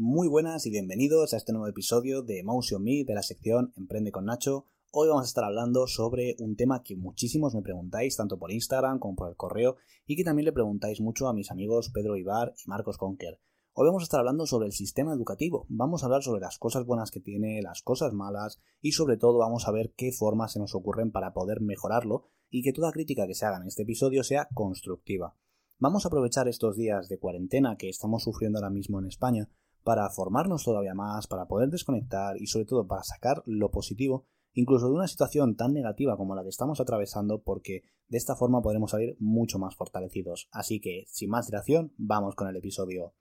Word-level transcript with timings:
Muy 0.00 0.28
buenas 0.28 0.64
y 0.64 0.70
bienvenidos 0.70 1.34
a 1.34 1.38
este 1.38 1.50
nuevo 1.50 1.66
episodio 1.66 2.22
de 2.22 2.44
Motion 2.44 2.84
Me 2.84 3.02
de 3.04 3.14
la 3.14 3.22
sección 3.24 3.72
Emprende 3.76 4.12
con 4.12 4.26
Nacho. 4.26 4.66
Hoy 4.92 5.08
vamos 5.08 5.24
a 5.24 5.26
estar 5.26 5.42
hablando 5.42 5.88
sobre 5.88 6.36
un 6.38 6.54
tema 6.54 6.84
que 6.84 6.94
muchísimos 6.94 7.52
me 7.56 7.62
preguntáis, 7.62 8.16
tanto 8.16 8.38
por 8.38 8.52
Instagram 8.52 9.00
como 9.00 9.16
por 9.16 9.28
el 9.28 9.34
correo, 9.34 9.74
y 10.06 10.14
que 10.14 10.22
también 10.22 10.44
le 10.44 10.52
preguntáis 10.52 11.00
mucho 11.00 11.26
a 11.26 11.34
mis 11.34 11.50
amigos 11.50 11.90
Pedro 11.92 12.16
Ibar 12.16 12.54
y 12.64 12.68
Marcos 12.68 12.96
Conker. 12.96 13.40
Hoy 13.72 13.88
vamos 13.88 14.02
a 14.02 14.04
estar 14.04 14.20
hablando 14.20 14.46
sobre 14.46 14.66
el 14.66 14.72
sistema 14.72 15.12
educativo, 15.12 15.66
vamos 15.68 16.04
a 16.04 16.06
hablar 16.06 16.22
sobre 16.22 16.42
las 16.42 16.58
cosas 16.58 16.86
buenas 16.86 17.10
que 17.10 17.18
tiene, 17.18 17.60
las 17.60 17.82
cosas 17.82 18.12
malas, 18.12 18.60
y 18.80 18.92
sobre 18.92 19.16
todo 19.16 19.38
vamos 19.38 19.66
a 19.66 19.72
ver 19.72 19.94
qué 19.96 20.12
formas 20.12 20.52
se 20.52 20.60
nos 20.60 20.76
ocurren 20.76 21.10
para 21.10 21.32
poder 21.32 21.60
mejorarlo 21.60 22.22
y 22.50 22.62
que 22.62 22.72
toda 22.72 22.92
crítica 22.92 23.26
que 23.26 23.34
se 23.34 23.46
haga 23.46 23.56
en 23.56 23.66
este 23.66 23.82
episodio 23.82 24.22
sea 24.22 24.46
constructiva. 24.54 25.34
Vamos 25.80 26.04
a 26.04 26.08
aprovechar 26.08 26.46
estos 26.46 26.76
días 26.76 27.08
de 27.08 27.18
cuarentena 27.18 27.76
que 27.76 27.88
estamos 27.88 28.22
sufriendo 28.22 28.60
ahora 28.60 28.70
mismo 28.70 29.00
en 29.00 29.06
España 29.06 29.48
para 29.88 30.10
formarnos 30.10 30.64
todavía 30.64 30.92
más, 30.92 31.26
para 31.26 31.48
poder 31.48 31.70
desconectar 31.70 32.36
y 32.36 32.46
sobre 32.46 32.66
todo 32.66 32.86
para 32.86 33.02
sacar 33.02 33.42
lo 33.46 33.70
positivo, 33.70 34.26
incluso 34.52 34.86
de 34.86 34.92
una 34.92 35.08
situación 35.08 35.56
tan 35.56 35.72
negativa 35.72 36.14
como 36.18 36.34
la 36.34 36.42
que 36.42 36.50
estamos 36.50 36.78
atravesando, 36.78 37.40
porque 37.42 37.84
de 38.06 38.18
esta 38.18 38.36
forma 38.36 38.60
podremos 38.60 38.90
salir 38.90 39.16
mucho 39.18 39.58
más 39.58 39.76
fortalecidos. 39.76 40.50
Así 40.52 40.78
que, 40.78 41.04
sin 41.08 41.30
más 41.30 41.46
dilación, 41.46 41.94
vamos 41.96 42.34
con 42.34 42.48
el 42.48 42.56
episodio. 42.56 43.14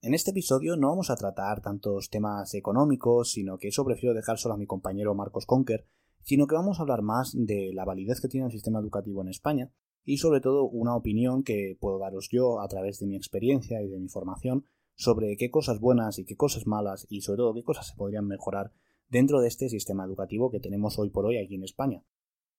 En 0.00 0.14
este 0.14 0.30
episodio 0.30 0.76
no 0.76 0.90
vamos 0.90 1.10
a 1.10 1.16
tratar 1.16 1.60
tantos 1.60 2.08
temas 2.08 2.54
económicos, 2.54 3.32
sino 3.32 3.58
que 3.58 3.66
eso 3.66 3.84
prefiero 3.84 4.14
dejar 4.14 4.38
solo 4.38 4.54
a 4.54 4.58
mi 4.58 4.66
compañero 4.66 5.12
Marcos 5.16 5.44
Conker, 5.44 5.88
sino 6.22 6.46
que 6.46 6.54
vamos 6.54 6.78
a 6.78 6.82
hablar 6.82 7.02
más 7.02 7.32
de 7.34 7.72
la 7.74 7.84
validez 7.84 8.20
que 8.20 8.28
tiene 8.28 8.46
el 8.46 8.52
sistema 8.52 8.78
educativo 8.78 9.22
en 9.22 9.28
España 9.30 9.72
y 10.04 10.18
sobre 10.18 10.40
todo 10.40 10.68
una 10.68 10.94
opinión 10.94 11.42
que 11.42 11.76
puedo 11.80 11.98
daros 11.98 12.28
yo 12.30 12.60
a 12.60 12.68
través 12.68 13.00
de 13.00 13.08
mi 13.08 13.16
experiencia 13.16 13.82
y 13.82 13.88
de 13.88 13.98
mi 13.98 14.08
formación 14.08 14.66
sobre 15.02 15.36
qué 15.36 15.50
cosas 15.50 15.80
buenas 15.80 16.20
y 16.20 16.24
qué 16.24 16.36
cosas 16.36 16.66
malas 16.66 17.06
y 17.10 17.22
sobre 17.22 17.38
todo 17.38 17.54
qué 17.54 17.64
cosas 17.64 17.88
se 17.88 17.96
podrían 17.96 18.26
mejorar 18.26 18.72
dentro 19.08 19.40
de 19.40 19.48
este 19.48 19.68
sistema 19.68 20.04
educativo 20.04 20.50
que 20.50 20.60
tenemos 20.60 20.96
hoy 20.98 21.10
por 21.10 21.26
hoy 21.26 21.38
aquí 21.38 21.56
en 21.56 21.64
España. 21.64 22.04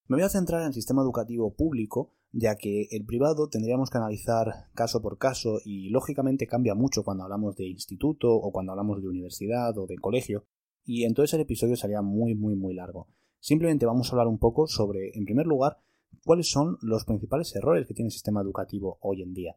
Me 0.07 0.17
voy 0.17 0.25
a 0.25 0.29
centrar 0.29 0.61
en 0.61 0.67
el 0.67 0.73
sistema 0.73 1.01
educativo 1.01 1.53
público, 1.55 2.11
ya 2.33 2.55
que 2.55 2.89
el 2.91 3.05
privado 3.05 3.47
tendríamos 3.47 3.89
que 3.89 3.97
analizar 3.97 4.67
caso 4.75 5.01
por 5.01 5.17
caso 5.17 5.59
y 5.63 5.89
lógicamente 5.89 6.45
cambia 6.45 6.75
mucho 6.75 7.03
cuando 7.03 7.23
hablamos 7.23 7.55
de 7.55 7.67
instituto 7.67 8.29
o 8.29 8.51
cuando 8.51 8.73
hablamos 8.73 9.01
de 9.01 9.07
universidad 9.07 9.77
o 9.77 9.87
de 9.87 9.95
colegio, 9.95 10.43
y 10.83 11.05
entonces 11.05 11.35
el 11.35 11.41
episodio 11.41 11.77
sería 11.77 12.01
muy 12.01 12.35
muy 12.35 12.55
muy 12.55 12.73
largo. 12.73 13.07
Simplemente 13.39 13.85
vamos 13.85 14.09
a 14.09 14.11
hablar 14.11 14.27
un 14.27 14.37
poco 14.37 14.67
sobre, 14.67 15.17
en 15.17 15.23
primer 15.23 15.47
lugar, 15.47 15.77
cuáles 16.25 16.49
son 16.49 16.77
los 16.81 17.05
principales 17.05 17.55
errores 17.55 17.87
que 17.87 17.93
tiene 17.93 18.07
el 18.07 18.13
sistema 18.13 18.41
educativo 18.41 18.97
hoy 19.01 19.21
en 19.21 19.33
día. 19.33 19.55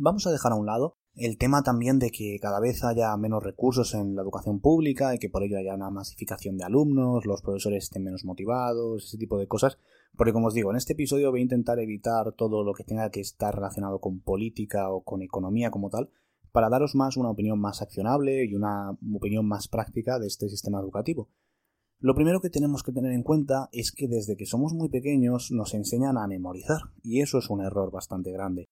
Vamos 0.00 0.28
a 0.28 0.30
dejar 0.30 0.52
a 0.52 0.54
un 0.54 0.66
lado 0.66 0.96
el 1.16 1.38
tema 1.38 1.64
también 1.64 1.98
de 1.98 2.10
que 2.10 2.38
cada 2.40 2.60
vez 2.60 2.84
haya 2.84 3.16
menos 3.16 3.42
recursos 3.42 3.94
en 3.94 4.14
la 4.14 4.22
educación 4.22 4.60
pública 4.60 5.12
y 5.12 5.18
que 5.18 5.28
por 5.28 5.42
ello 5.42 5.58
haya 5.58 5.74
una 5.74 5.90
masificación 5.90 6.56
de 6.56 6.62
alumnos, 6.62 7.26
los 7.26 7.42
profesores 7.42 7.82
estén 7.82 8.04
menos 8.04 8.24
motivados, 8.24 9.06
ese 9.06 9.18
tipo 9.18 9.40
de 9.40 9.48
cosas. 9.48 9.76
Porque 10.16 10.32
como 10.32 10.46
os 10.46 10.54
digo, 10.54 10.70
en 10.70 10.76
este 10.76 10.92
episodio 10.92 11.32
voy 11.32 11.40
a 11.40 11.42
intentar 11.42 11.80
evitar 11.80 12.30
todo 12.34 12.62
lo 12.62 12.74
que 12.74 12.84
tenga 12.84 13.10
que 13.10 13.18
estar 13.18 13.52
relacionado 13.52 13.98
con 13.98 14.20
política 14.20 14.88
o 14.88 15.02
con 15.02 15.20
economía 15.20 15.72
como 15.72 15.90
tal, 15.90 16.10
para 16.52 16.68
daros 16.68 16.94
más 16.94 17.16
una 17.16 17.30
opinión 17.30 17.58
más 17.58 17.82
accionable 17.82 18.44
y 18.44 18.54
una 18.54 18.96
opinión 19.12 19.48
más 19.48 19.66
práctica 19.66 20.20
de 20.20 20.28
este 20.28 20.48
sistema 20.48 20.78
educativo. 20.78 21.28
Lo 21.98 22.14
primero 22.14 22.40
que 22.40 22.50
tenemos 22.50 22.84
que 22.84 22.92
tener 22.92 23.10
en 23.10 23.24
cuenta 23.24 23.68
es 23.72 23.90
que 23.90 24.06
desde 24.06 24.36
que 24.36 24.46
somos 24.46 24.74
muy 24.74 24.90
pequeños 24.90 25.50
nos 25.50 25.74
enseñan 25.74 26.18
a 26.18 26.28
memorizar, 26.28 26.82
y 27.02 27.20
eso 27.20 27.38
es 27.38 27.50
un 27.50 27.64
error 27.64 27.90
bastante 27.90 28.30
grande 28.30 28.68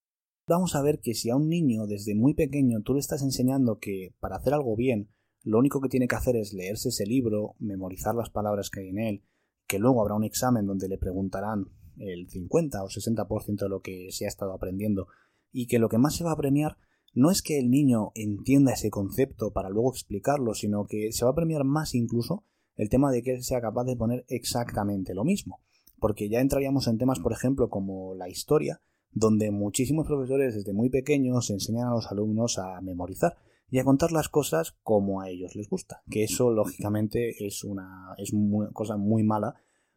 vamos 0.47 0.75
a 0.75 0.81
ver 0.81 0.99
que 0.99 1.13
si 1.13 1.29
a 1.29 1.35
un 1.35 1.49
niño 1.49 1.87
desde 1.87 2.15
muy 2.15 2.33
pequeño 2.33 2.81
tú 2.81 2.93
le 2.93 2.99
estás 2.99 3.21
enseñando 3.21 3.79
que 3.79 4.15
para 4.19 4.37
hacer 4.37 4.53
algo 4.53 4.75
bien, 4.75 5.09
lo 5.43 5.59
único 5.59 5.81
que 5.81 5.89
tiene 5.89 6.07
que 6.07 6.15
hacer 6.15 6.35
es 6.35 6.53
leerse 6.53 6.89
ese 6.89 7.05
libro, 7.05 7.55
memorizar 7.59 8.15
las 8.15 8.29
palabras 8.29 8.69
que 8.69 8.81
hay 8.81 8.89
en 8.89 8.99
él, 8.99 9.23
que 9.67 9.79
luego 9.79 10.01
habrá 10.01 10.15
un 10.15 10.23
examen 10.23 10.65
donde 10.65 10.87
le 10.87 10.97
preguntarán 10.97 11.65
el 11.97 12.29
50 12.29 12.83
o 12.83 12.87
60% 12.87 13.57
de 13.57 13.69
lo 13.69 13.81
que 13.81 14.07
se 14.11 14.25
ha 14.25 14.27
estado 14.27 14.53
aprendiendo, 14.53 15.07
y 15.51 15.67
que 15.67 15.79
lo 15.79 15.89
que 15.89 15.97
más 15.97 16.15
se 16.15 16.23
va 16.23 16.31
a 16.31 16.37
premiar 16.37 16.77
no 17.13 17.31
es 17.31 17.41
que 17.41 17.57
el 17.57 17.69
niño 17.69 18.11
entienda 18.15 18.73
ese 18.73 18.89
concepto 18.89 19.51
para 19.51 19.69
luego 19.69 19.91
explicarlo, 19.91 20.53
sino 20.53 20.85
que 20.85 21.11
se 21.11 21.25
va 21.25 21.31
a 21.31 21.35
premiar 21.35 21.63
más 21.63 21.95
incluso 21.95 22.43
el 22.75 22.89
tema 22.89 23.11
de 23.11 23.23
que 23.23 23.33
él 23.33 23.43
sea 23.43 23.59
capaz 23.59 23.85
de 23.85 23.95
poner 23.95 24.25
exactamente 24.27 25.15
lo 25.15 25.23
mismo. 25.23 25.61
Porque 25.99 26.29
ya 26.29 26.41
entraríamos 26.41 26.87
en 26.87 26.99
temas, 26.99 27.19
por 27.19 27.33
ejemplo, 27.33 27.69
como 27.69 28.13
la 28.13 28.29
historia, 28.29 28.81
donde 29.11 29.51
muchísimos 29.51 30.07
profesores 30.07 30.55
desde 30.55 30.73
muy 30.73 30.89
pequeños 30.89 31.49
enseñan 31.49 31.87
a 31.87 31.91
los 31.91 32.11
alumnos 32.11 32.57
a 32.59 32.81
memorizar 32.81 33.37
y 33.69 33.79
a 33.79 33.83
contar 33.83 34.11
las 34.11 34.29
cosas 34.29 34.77
como 34.83 35.21
a 35.21 35.29
ellos 35.29 35.55
les 35.55 35.69
gusta, 35.69 36.03
que 36.09 36.23
eso 36.23 36.51
lógicamente 36.51 37.45
es 37.45 37.63
una 37.63 38.15
es 38.17 38.31
cosa 38.73 38.97
muy 38.97 39.23
mala 39.23 39.55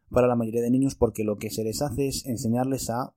para 0.09 0.27
la 0.27 0.35
mayoría 0.35 0.61
de 0.61 0.71
niños 0.71 0.95
porque 0.95 1.23
lo 1.23 1.37
que 1.37 1.49
se 1.49 1.63
les 1.63 1.81
hace 1.81 2.07
es 2.07 2.25
enseñarles 2.25 2.89
a 2.89 3.15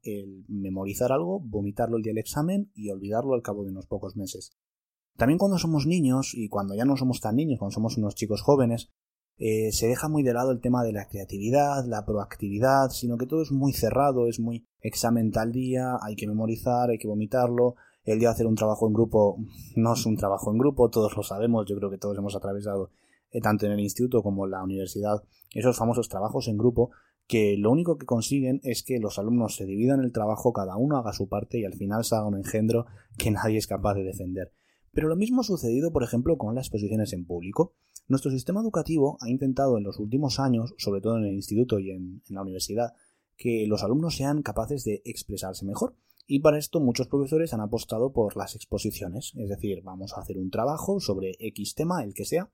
memorizar 0.49 1.11
algo, 1.13 1.41
vomitarlo 1.41 1.97
el 1.97 2.03
día 2.03 2.13
del 2.13 2.19
examen 2.19 2.71
y 2.75 2.91
olvidarlo 2.91 3.35
al 3.35 3.43
cabo 3.43 3.65
de 3.65 3.71
unos 3.71 3.87
pocos 3.87 4.17
meses. 4.17 4.53
También 5.17 5.39
cuando 5.39 5.59
somos 5.59 5.87
niños 5.87 6.35
y 6.35 6.49
cuando 6.49 6.75
ya 6.75 6.85
no 6.85 6.97
somos 6.97 7.21
tan 7.21 7.37
niños, 7.37 7.59
cuando 7.59 7.75
somos 7.75 7.97
unos 7.97 8.15
chicos 8.15 8.43
jóvenes, 8.43 8.91
eh, 9.39 9.73
se 9.73 9.89
deja 9.89 10.09
muy 10.09 10.23
de 10.23 10.33
lado 10.33 10.53
el 10.53 10.61
tema 10.61 10.85
de 10.85 10.93
la 10.93 11.07
creatividad, 11.07 11.85
la 11.87 12.05
proactividad, 12.05 12.91
sino 12.91 13.17
que 13.19 13.27
todo 13.27 13.43
es 13.43 13.51
muy 13.51 13.73
cerrado, 13.73 14.29
es 14.29 14.39
muy 14.39 14.67
examen 14.81 15.31
tal 15.31 15.53
día, 15.53 15.99
hay 16.03 16.17
que 16.17 16.27
memorizar, 16.27 16.91
hay 16.91 16.99
que 16.99 17.09
vomitarlo, 17.09 17.75
el 18.05 18.19
día 18.19 18.29
de 18.29 18.35
hacer 18.35 18.47
un 18.47 18.55
trabajo 18.55 18.87
en 18.87 18.93
grupo 18.93 19.39
no 19.77 19.95
es 19.95 20.07
un 20.07 20.17
trabajo 20.17 20.53
en 20.53 20.59
grupo, 20.59 20.91
todos 20.91 21.17
lo 21.17 21.23
sabemos, 21.23 21.67
yo 21.69 21.77
creo 21.77 21.91
que 21.91 21.99
todos 21.99 22.17
hemos 22.19 22.37
atravesado 22.37 22.91
eh, 23.31 23.41
tanto 23.41 23.67
en 23.67 23.73
el 23.73 23.81
instituto 23.81 24.23
como 24.23 24.45
en 24.45 24.53
la 24.53 24.63
universidad 24.63 25.25
esos 25.55 25.77
famosos 25.77 26.09
trabajos 26.09 26.49
en 26.49 26.59
grupo 26.59 26.91
que 27.27 27.57
lo 27.57 27.71
único 27.71 27.97
que 27.97 28.07
consiguen 28.07 28.61
es 28.63 28.83
que 28.83 28.99
los 28.99 29.19
alumnos 29.19 29.57
se 29.57 29.65
dividan 29.65 30.01
el 30.01 30.13
trabajo, 30.13 30.53
cada 30.53 30.77
uno 30.77 30.99
haga 30.99 31.13
su 31.13 31.29
parte 31.29 31.59
y 31.59 31.65
al 31.65 31.73
final 31.73 32.05
se 32.05 32.15
haga 32.15 32.27
un 32.27 32.37
engendro 32.37 32.87
que 33.17 33.31
nadie 33.31 33.59
es 33.59 33.67
capaz 33.67 33.95
de 33.95 34.05
defender. 34.05 34.53
Pero 34.93 35.09
lo 35.09 35.17
mismo 35.17 35.41
ha 35.41 35.45
sucedido, 35.45 35.91
por 35.91 36.05
ejemplo, 36.05 36.37
con 36.37 36.55
las 36.55 36.67
exposiciones 36.67 37.13
en 37.13 37.25
público. 37.25 37.75
Nuestro 38.07 38.31
sistema 38.31 38.61
educativo 38.61 39.17
ha 39.21 39.31
intentado 39.31 39.79
en 39.79 39.85
los 39.85 39.99
últimos 39.99 40.39
años, 40.39 40.75
sobre 40.77 41.01
todo 41.01 41.17
en 41.17 41.25
el 41.25 41.35
instituto 41.35 41.79
y 41.79 41.91
en, 41.91 42.23
la 42.29 42.43
universidad, 42.43 42.93
que 43.37 43.67
los 43.67 43.83
alumnos 43.83 44.17
sean 44.17 44.43
capaces 44.43 44.85
de 44.85 45.01
expresarse 45.07 45.65
mejor. 45.65 45.97
Y 46.27 46.41
para 46.41 46.59
esto 46.59 46.81
muchos 46.81 47.09
profesores 47.09 47.55
han 47.55 47.61
apostado 47.61 48.13
por 48.13 48.37
las 48.37 48.55
exposiciones, 48.55 49.33
es 49.37 49.49
decir, 49.49 49.83
vamos 49.83 50.13
a 50.13 50.21
hacer 50.21 50.39
un 50.39 50.51
trabajo 50.51 51.01
sobre 51.01 51.37
X 51.39 51.75
tema, 51.75 52.03
el 52.03 52.15
que 52.15 52.25
sea, 52.25 52.51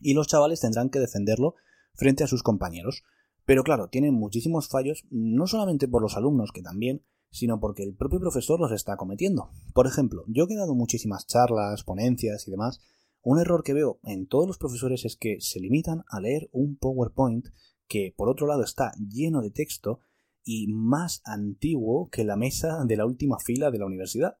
y 0.00 0.14
los 0.14 0.26
chavales 0.26 0.60
tendrán 0.60 0.90
que 0.90 1.00
defenderlo 1.00 1.54
frente 1.94 2.24
a 2.24 2.26
sus 2.26 2.42
compañeros. 2.42 3.02
Pero 3.44 3.64
claro, 3.64 3.88
tienen 3.88 4.14
muchísimos 4.14 4.68
fallos, 4.68 5.04
no 5.10 5.46
solamente 5.46 5.88
por 5.88 6.00
los 6.02 6.16
alumnos, 6.16 6.50
que 6.52 6.62
también, 6.62 7.04
sino 7.30 7.60
porque 7.60 7.82
el 7.82 7.94
propio 7.94 8.20
profesor 8.20 8.60
los 8.60 8.72
está 8.72 8.96
cometiendo. 8.96 9.50
Por 9.74 9.86
ejemplo, 9.86 10.24
yo 10.28 10.46
he 10.48 10.54
dado 10.54 10.74
muchísimas 10.74 11.26
charlas, 11.26 11.84
ponencias 11.84 12.46
y 12.46 12.50
demás, 12.50 12.80
un 13.22 13.38
error 13.38 13.62
que 13.62 13.74
veo 13.74 14.00
en 14.02 14.26
todos 14.26 14.46
los 14.46 14.58
profesores 14.58 15.04
es 15.04 15.16
que 15.16 15.40
se 15.40 15.60
limitan 15.60 16.04
a 16.08 16.20
leer 16.20 16.48
un 16.52 16.76
PowerPoint 16.76 17.48
que 17.86 18.12
por 18.16 18.28
otro 18.28 18.46
lado 18.46 18.64
está 18.64 18.92
lleno 18.98 19.42
de 19.42 19.50
texto 19.50 20.00
y 20.44 20.66
más 20.68 21.22
antiguo 21.24 22.08
que 22.10 22.24
la 22.24 22.36
mesa 22.36 22.84
de 22.84 22.96
la 22.96 23.06
última 23.06 23.38
fila 23.38 23.70
de 23.70 23.78
la 23.78 23.86
universidad. 23.86 24.38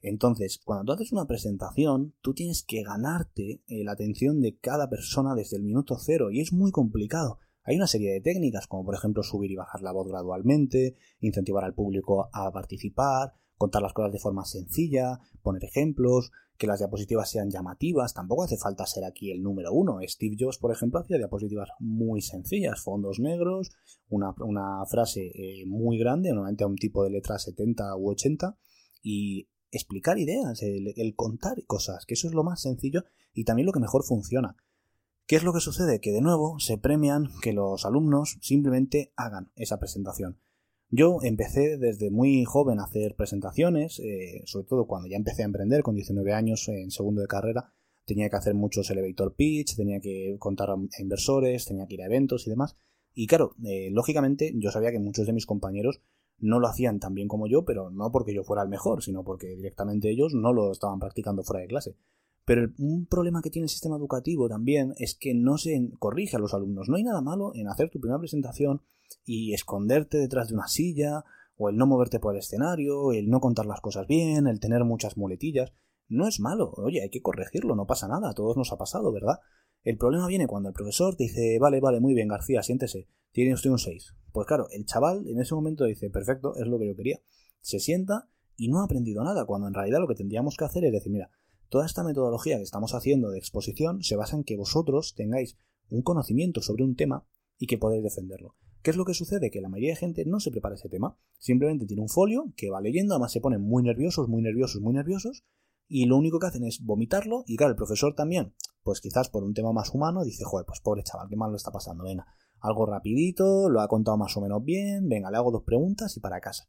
Entonces, 0.00 0.60
cuando 0.64 0.84
tú 0.84 0.92
haces 0.92 1.12
una 1.12 1.26
presentación, 1.26 2.14
tú 2.20 2.34
tienes 2.34 2.64
que 2.64 2.82
ganarte 2.82 3.62
eh, 3.66 3.84
la 3.84 3.92
atención 3.92 4.40
de 4.40 4.56
cada 4.56 4.88
persona 4.88 5.34
desde 5.34 5.56
el 5.56 5.64
minuto 5.64 5.96
cero 5.98 6.30
y 6.30 6.40
es 6.40 6.52
muy 6.52 6.70
complicado. 6.70 7.38
Hay 7.62 7.76
una 7.76 7.86
serie 7.86 8.12
de 8.12 8.20
técnicas, 8.20 8.66
como 8.66 8.84
por 8.84 8.94
ejemplo 8.94 9.22
subir 9.22 9.50
y 9.50 9.56
bajar 9.56 9.82
la 9.82 9.92
voz 9.92 10.08
gradualmente, 10.08 10.96
incentivar 11.20 11.64
al 11.64 11.74
público 11.74 12.30
a 12.32 12.50
participar, 12.50 13.34
contar 13.56 13.82
las 13.82 13.92
cosas 13.92 14.12
de 14.12 14.20
forma 14.20 14.44
sencilla, 14.44 15.20
poner 15.42 15.64
ejemplos, 15.64 16.30
que 16.58 16.66
las 16.66 16.80
diapositivas 16.80 17.30
sean 17.30 17.50
llamativas, 17.50 18.12
tampoco 18.12 18.42
hace 18.42 18.58
falta 18.58 18.84
ser 18.84 19.04
aquí 19.04 19.30
el 19.30 19.42
número 19.42 19.72
uno. 19.72 19.98
Steve 20.02 20.36
Jobs, 20.38 20.58
por 20.58 20.72
ejemplo, 20.72 20.98
hacía 20.98 21.16
diapositivas 21.16 21.70
muy 21.78 22.20
sencillas, 22.20 22.82
fondos 22.82 23.20
negros, 23.20 23.70
una, 24.08 24.34
frase 24.86 25.26
eh, 25.26 25.64
muy 25.66 25.98
grande, 25.98 26.30
normalmente 26.30 26.64
a 26.64 26.66
un 26.66 26.76
tipo 26.76 27.04
de 27.04 27.10
letra 27.10 27.38
70 27.38 27.96
u 27.96 28.10
80, 28.10 28.58
y 29.02 29.48
explicar 29.70 30.18
ideas, 30.18 30.60
el, 30.62 30.92
el 30.96 31.14
contar 31.14 31.64
cosas, 31.66 32.04
que 32.04 32.14
eso 32.14 32.26
es 32.26 32.34
lo 32.34 32.42
más 32.42 32.60
sencillo 32.60 33.04
y 33.32 33.44
también 33.44 33.66
lo 33.66 33.72
que 33.72 33.80
mejor 33.80 34.04
funciona. 34.04 34.56
¿Qué 35.26 35.36
es 35.36 35.44
lo 35.44 35.52
que 35.52 35.60
sucede? 35.60 36.00
Que 36.00 36.10
de 36.10 36.22
nuevo 36.22 36.58
se 36.58 36.78
premian 36.78 37.28
que 37.40 37.52
los 37.52 37.84
alumnos 37.84 38.38
simplemente 38.40 39.12
hagan 39.14 39.52
esa 39.54 39.78
presentación. 39.78 40.40
Yo 40.90 41.18
empecé 41.22 41.76
desde 41.76 42.10
muy 42.10 42.44
joven 42.46 42.80
a 42.80 42.84
hacer 42.84 43.14
presentaciones, 43.14 44.00
eh, 44.00 44.42
sobre 44.46 44.66
todo 44.66 44.86
cuando 44.86 45.06
ya 45.06 45.16
empecé 45.16 45.42
a 45.42 45.46
emprender 45.46 45.82
con 45.82 45.94
19 45.94 46.32
años 46.32 46.66
en 46.68 46.90
segundo 46.90 47.20
de 47.20 47.26
carrera. 47.26 47.72
Tenía 48.06 48.30
que 48.30 48.36
hacer 48.36 48.54
muchos 48.54 48.88
elevator 48.90 49.34
pitch, 49.34 49.76
tenía 49.76 50.00
que 50.00 50.36
contar 50.38 50.70
a 50.70 50.76
inversores, 50.98 51.66
tenía 51.66 51.86
que 51.86 51.94
ir 51.94 52.02
a 52.02 52.06
eventos 52.06 52.46
y 52.46 52.50
demás. 52.50 52.74
Y 53.14 53.26
claro, 53.26 53.54
eh, 53.66 53.90
lógicamente 53.90 54.54
yo 54.56 54.70
sabía 54.70 54.90
que 54.90 54.98
muchos 54.98 55.26
de 55.26 55.34
mis 55.34 55.44
compañeros 55.44 56.00
no 56.38 56.58
lo 56.58 56.68
hacían 56.68 57.00
tan 57.00 57.14
bien 57.14 57.28
como 57.28 57.48
yo, 57.48 57.66
pero 57.66 57.90
no 57.90 58.10
porque 58.10 58.32
yo 58.32 58.42
fuera 58.42 58.62
el 58.62 58.70
mejor, 58.70 59.02
sino 59.02 59.24
porque 59.24 59.48
directamente 59.56 60.08
ellos 60.08 60.32
no 60.32 60.54
lo 60.54 60.72
estaban 60.72 61.00
practicando 61.00 61.42
fuera 61.42 61.60
de 61.60 61.68
clase. 61.68 61.96
Pero 62.48 62.72
un 62.78 63.04
problema 63.04 63.42
que 63.42 63.50
tiene 63.50 63.64
el 63.64 63.68
sistema 63.68 63.98
educativo 63.98 64.48
también 64.48 64.94
es 64.96 65.14
que 65.14 65.34
no 65.34 65.58
se 65.58 65.90
corrige 65.98 66.36
a 66.36 66.38
los 66.38 66.54
alumnos. 66.54 66.88
No 66.88 66.96
hay 66.96 67.02
nada 67.02 67.20
malo 67.20 67.52
en 67.54 67.68
hacer 67.68 67.90
tu 67.90 68.00
primera 68.00 68.18
presentación 68.18 68.80
y 69.22 69.52
esconderte 69.52 70.16
detrás 70.16 70.48
de 70.48 70.54
una 70.54 70.66
silla, 70.66 71.24
o 71.58 71.68
el 71.68 71.76
no 71.76 71.86
moverte 71.86 72.20
por 72.20 72.34
el 72.34 72.38
escenario, 72.38 73.12
el 73.12 73.28
no 73.28 73.40
contar 73.40 73.66
las 73.66 73.82
cosas 73.82 74.06
bien, 74.06 74.46
el 74.46 74.60
tener 74.60 74.84
muchas 74.84 75.18
muletillas. 75.18 75.74
No 76.08 76.26
es 76.26 76.40
malo, 76.40 76.72
oye, 76.78 77.02
hay 77.02 77.10
que 77.10 77.20
corregirlo, 77.20 77.76
no 77.76 77.86
pasa 77.86 78.08
nada, 78.08 78.30
a 78.30 78.34
todos 78.34 78.56
nos 78.56 78.72
ha 78.72 78.78
pasado, 78.78 79.12
¿verdad? 79.12 79.40
El 79.82 79.98
problema 79.98 80.26
viene 80.26 80.46
cuando 80.46 80.70
el 80.70 80.74
profesor 80.74 81.16
te 81.16 81.24
dice, 81.24 81.58
vale, 81.60 81.80
vale, 81.80 82.00
muy 82.00 82.14
bien, 82.14 82.28
García, 82.28 82.62
siéntese, 82.62 83.08
tiene 83.30 83.52
usted 83.52 83.68
un 83.68 83.78
6. 83.78 84.14
Pues 84.32 84.46
claro, 84.46 84.68
el 84.70 84.86
chaval 84.86 85.28
en 85.28 85.38
ese 85.38 85.54
momento 85.54 85.84
dice, 85.84 86.08
perfecto, 86.08 86.56
es 86.56 86.66
lo 86.66 86.78
que 86.78 86.86
yo 86.86 86.96
quería. 86.96 87.20
Se 87.60 87.78
sienta 87.78 88.30
y 88.56 88.68
no 88.68 88.80
ha 88.80 88.84
aprendido 88.84 89.22
nada, 89.22 89.44
cuando 89.44 89.68
en 89.68 89.74
realidad 89.74 90.00
lo 90.00 90.08
que 90.08 90.14
tendríamos 90.14 90.56
que 90.56 90.64
hacer 90.64 90.82
es 90.86 90.92
decir, 90.92 91.12
mira, 91.12 91.30
Toda 91.68 91.84
esta 91.84 92.02
metodología 92.02 92.56
que 92.56 92.62
estamos 92.62 92.94
haciendo 92.94 93.30
de 93.30 93.38
exposición 93.38 94.02
se 94.02 94.16
basa 94.16 94.36
en 94.36 94.44
que 94.44 94.56
vosotros 94.56 95.14
tengáis 95.14 95.58
un 95.90 96.02
conocimiento 96.02 96.62
sobre 96.62 96.82
un 96.82 96.96
tema 96.96 97.26
y 97.58 97.66
que 97.66 97.76
podáis 97.76 98.02
defenderlo. 98.02 98.56
¿Qué 98.82 98.90
es 98.90 98.96
lo 98.96 99.04
que 99.04 99.12
sucede? 99.12 99.50
Que 99.50 99.60
la 99.60 99.68
mayoría 99.68 99.90
de 99.90 99.96
gente 99.96 100.24
no 100.24 100.40
se 100.40 100.50
prepara 100.50 100.76
ese 100.76 100.88
tema, 100.88 101.18
simplemente 101.38 101.84
tiene 101.84 102.00
un 102.00 102.08
folio 102.08 102.52
que 102.56 102.70
va 102.70 102.80
leyendo, 102.80 103.14
además 103.14 103.32
se 103.32 103.40
ponen 103.40 103.60
muy 103.60 103.82
nerviosos, 103.82 104.28
muy 104.28 104.40
nerviosos, 104.40 104.80
muy 104.80 104.94
nerviosos, 104.94 105.44
y 105.88 106.06
lo 106.06 106.16
único 106.16 106.38
que 106.38 106.46
hacen 106.46 106.64
es 106.64 106.82
vomitarlo, 106.82 107.44
y 107.46 107.56
claro, 107.56 107.72
el 107.72 107.76
profesor 107.76 108.14
también, 108.14 108.54
pues 108.82 109.00
quizás 109.00 109.28
por 109.28 109.44
un 109.44 109.52
tema 109.52 109.72
más 109.72 109.92
humano, 109.92 110.24
dice, 110.24 110.44
joder, 110.44 110.64
pues 110.64 110.80
pobre 110.80 111.02
chaval, 111.02 111.28
qué 111.28 111.36
mal 111.36 111.50
lo 111.50 111.56
está 111.56 111.70
pasando, 111.70 112.04
venga, 112.04 112.26
algo 112.60 112.86
rapidito, 112.86 113.68
lo 113.68 113.80
ha 113.82 113.88
contado 113.88 114.16
más 114.16 114.36
o 114.36 114.40
menos 114.40 114.64
bien, 114.64 115.08
venga, 115.08 115.30
le 115.30 115.36
hago 115.36 115.50
dos 115.50 115.64
preguntas 115.64 116.16
y 116.16 116.20
para 116.20 116.40
casa. 116.40 116.68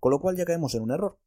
Con 0.00 0.10
lo 0.10 0.20
cual 0.20 0.36
ya 0.36 0.44
caemos 0.44 0.74
en 0.74 0.82
un 0.82 0.90
error. 0.90 1.18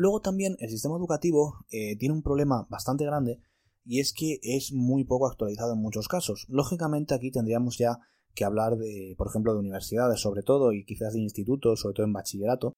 Luego 0.00 0.22
también 0.22 0.56
el 0.60 0.70
sistema 0.70 0.96
educativo 0.96 1.66
eh, 1.70 1.94
tiene 1.98 2.14
un 2.14 2.22
problema 2.22 2.66
bastante 2.70 3.04
grande 3.04 3.38
y 3.84 4.00
es 4.00 4.14
que 4.14 4.38
es 4.42 4.72
muy 4.72 5.04
poco 5.04 5.26
actualizado 5.26 5.74
en 5.74 5.82
muchos 5.82 6.08
casos. 6.08 6.46
Lógicamente 6.48 7.14
aquí 7.14 7.30
tendríamos 7.30 7.76
ya 7.76 7.98
que 8.34 8.46
hablar 8.46 8.78
de, 8.78 9.14
por 9.18 9.26
ejemplo, 9.28 9.52
de 9.52 9.58
universidades 9.58 10.18
sobre 10.18 10.42
todo 10.42 10.72
y 10.72 10.86
quizás 10.86 11.12
de 11.12 11.20
institutos, 11.20 11.80
sobre 11.80 11.96
todo 11.96 12.06
en 12.06 12.14
bachillerato. 12.14 12.72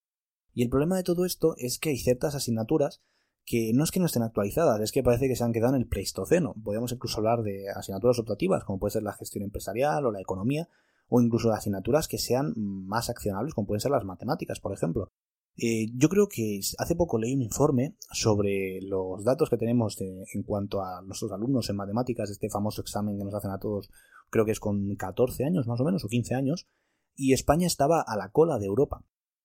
Y 0.53 0.65
el 0.65 0.69
problema 0.69 0.97
de 0.97 1.05
todo 1.05 1.25
esto 1.25 1.55
es 1.59 1.79
que 1.79 1.91
hay 1.91 1.99
ciertas 1.99 2.35
asignaturas 2.35 3.03
que 3.45 3.71
no 3.73 3.85
es 3.85 3.93
que 3.93 4.01
no 4.01 4.07
estén 4.07 4.25
actualizadas, 4.25 4.81
es 4.81 4.91
que 4.91 5.05
parece 5.05 5.29
que 5.29 5.37
se 5.37 5.45
han 5.45 5.53
quedado 5.53 5.77
en 5.77 5.83
el 5.83 5.87
Pleistoceno. 5.87 6.57
Podemos 6.65 6.91
incluso 6.91 7.19
hablar 7.19 7.45
de 7.45 7.71
asignaturas 7.71 8.19
optativas, 8.19 8.65
como 8.65 8.81
puede 8.81 8.95
ser 8.95 9.05
la 9.05 9.13
gestión 9.13 9.45
empresarial 9.45 10.07
o 10.07 10.11
la 10.11 10.21
economía, 10.21 10.69
o 11.09 11.21
incluso 11.21 11.51
de 11.51 11.55
asignaturas 11.55 12.09
que 12.09 12.19
sean 12.19 12.53
más 12.57 13.11
accionables, 13.11 13.55
como 13.55 13.69
pueden 13.69 13.81
ser 13.81 13.93
las 13.93 14.05
matemáticas, 14.05 14.59
por 14.59 14.73
ejemplo. 14.73 15.13
Eh, 15.57 15.89
yo 15.95 16.09
creo 16.09 16.29
que 16.29 16.61
hace 16.79 16.97
poco 16.97 17.19
leí 17.19 17.35
un 17.35 17.43
informe 17.43 17.97
sobre 18.11 18.81
los 18.81 19.23
datos 19.23 19.51
que 19.51 19.59
tenemos 19.59 20.01
en 20.01 20.43
cuanto 20.45 20.83
a 20.83 21.03
nuestros 21.03 21.31
alumnos 21.33 21.69
en 21.69 21.77
matemáticas, 21.77 22.31
este 22.31 22.49
famoso 22.49 22.81
examen 22.81 23.19
que 23.19 23.25
nos 23.25 23.35
hacen 23.35 23.51
a 23.51 23.59
todos, 23.59 23.91
creo 24.31 24.47
que 24.47 24.53
es 24.53 24.61
con 24.61 24.97
14 24.97 25.45
años 25.45 25.67
más 25.67 25.81
o 25.81 25.85
menos, 25.85 26.05
o 26.05 26.09
15 26.09 26.35
años, 26.35 26.67
y 27.15 27.35
España 27.35 27.67
estaba 27.67 28.01
a 28.01 28.17
la 28.17 28.31
cola 28.31 28.59
de 28.59 28.67
Europa. 28.67 29.05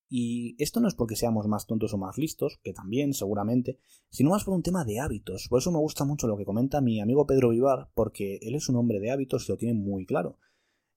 Y 0.10 0.56
esto 0.64 0.80
no 0.80 0.88
es 0.88 0.96
porque 0.96 1.18
seamos 1.18 1.48
más 1.48 1.68
tontos 1.68 1.94
o 1.94 1.98
más 1.98 2.18
listos, 2.18 2.60
que 2.64 2.72
también, 2.72 3.14
seguramente, 3.14 3.78
sino 4.10 4.30
más 4.30 4.46
por 4.46 4.54
un 4.54 4.64
tema 4.64 4.86
de 4.86 5.02
hábitos. 5.02 5.48
Por 5.50 5.60
eso 5.60 5.72
me 5.72 5.80
gusta 5.80 6.06
mucho 6.06 6.28
lo 6.28 6.38
que 6.38 6.46
comenta 6.46 6.80
mi 6.80 7.02
amigo 7.02 7.28
Pedro 7.28 7.50
Vivar, 7.50 7.90
porque 7.94 8.40
él 8.42 8.56
es 8.56 8.70
un 8.70 8.78
hombre 8.78 9.02
de 9.02 9.12
hábitos 9.12 9.48
y 9.48 9.52
lo 9.52 9.58
tiene 9.58 9.78
muy 9.78 10.06
claro. 10.06 10.38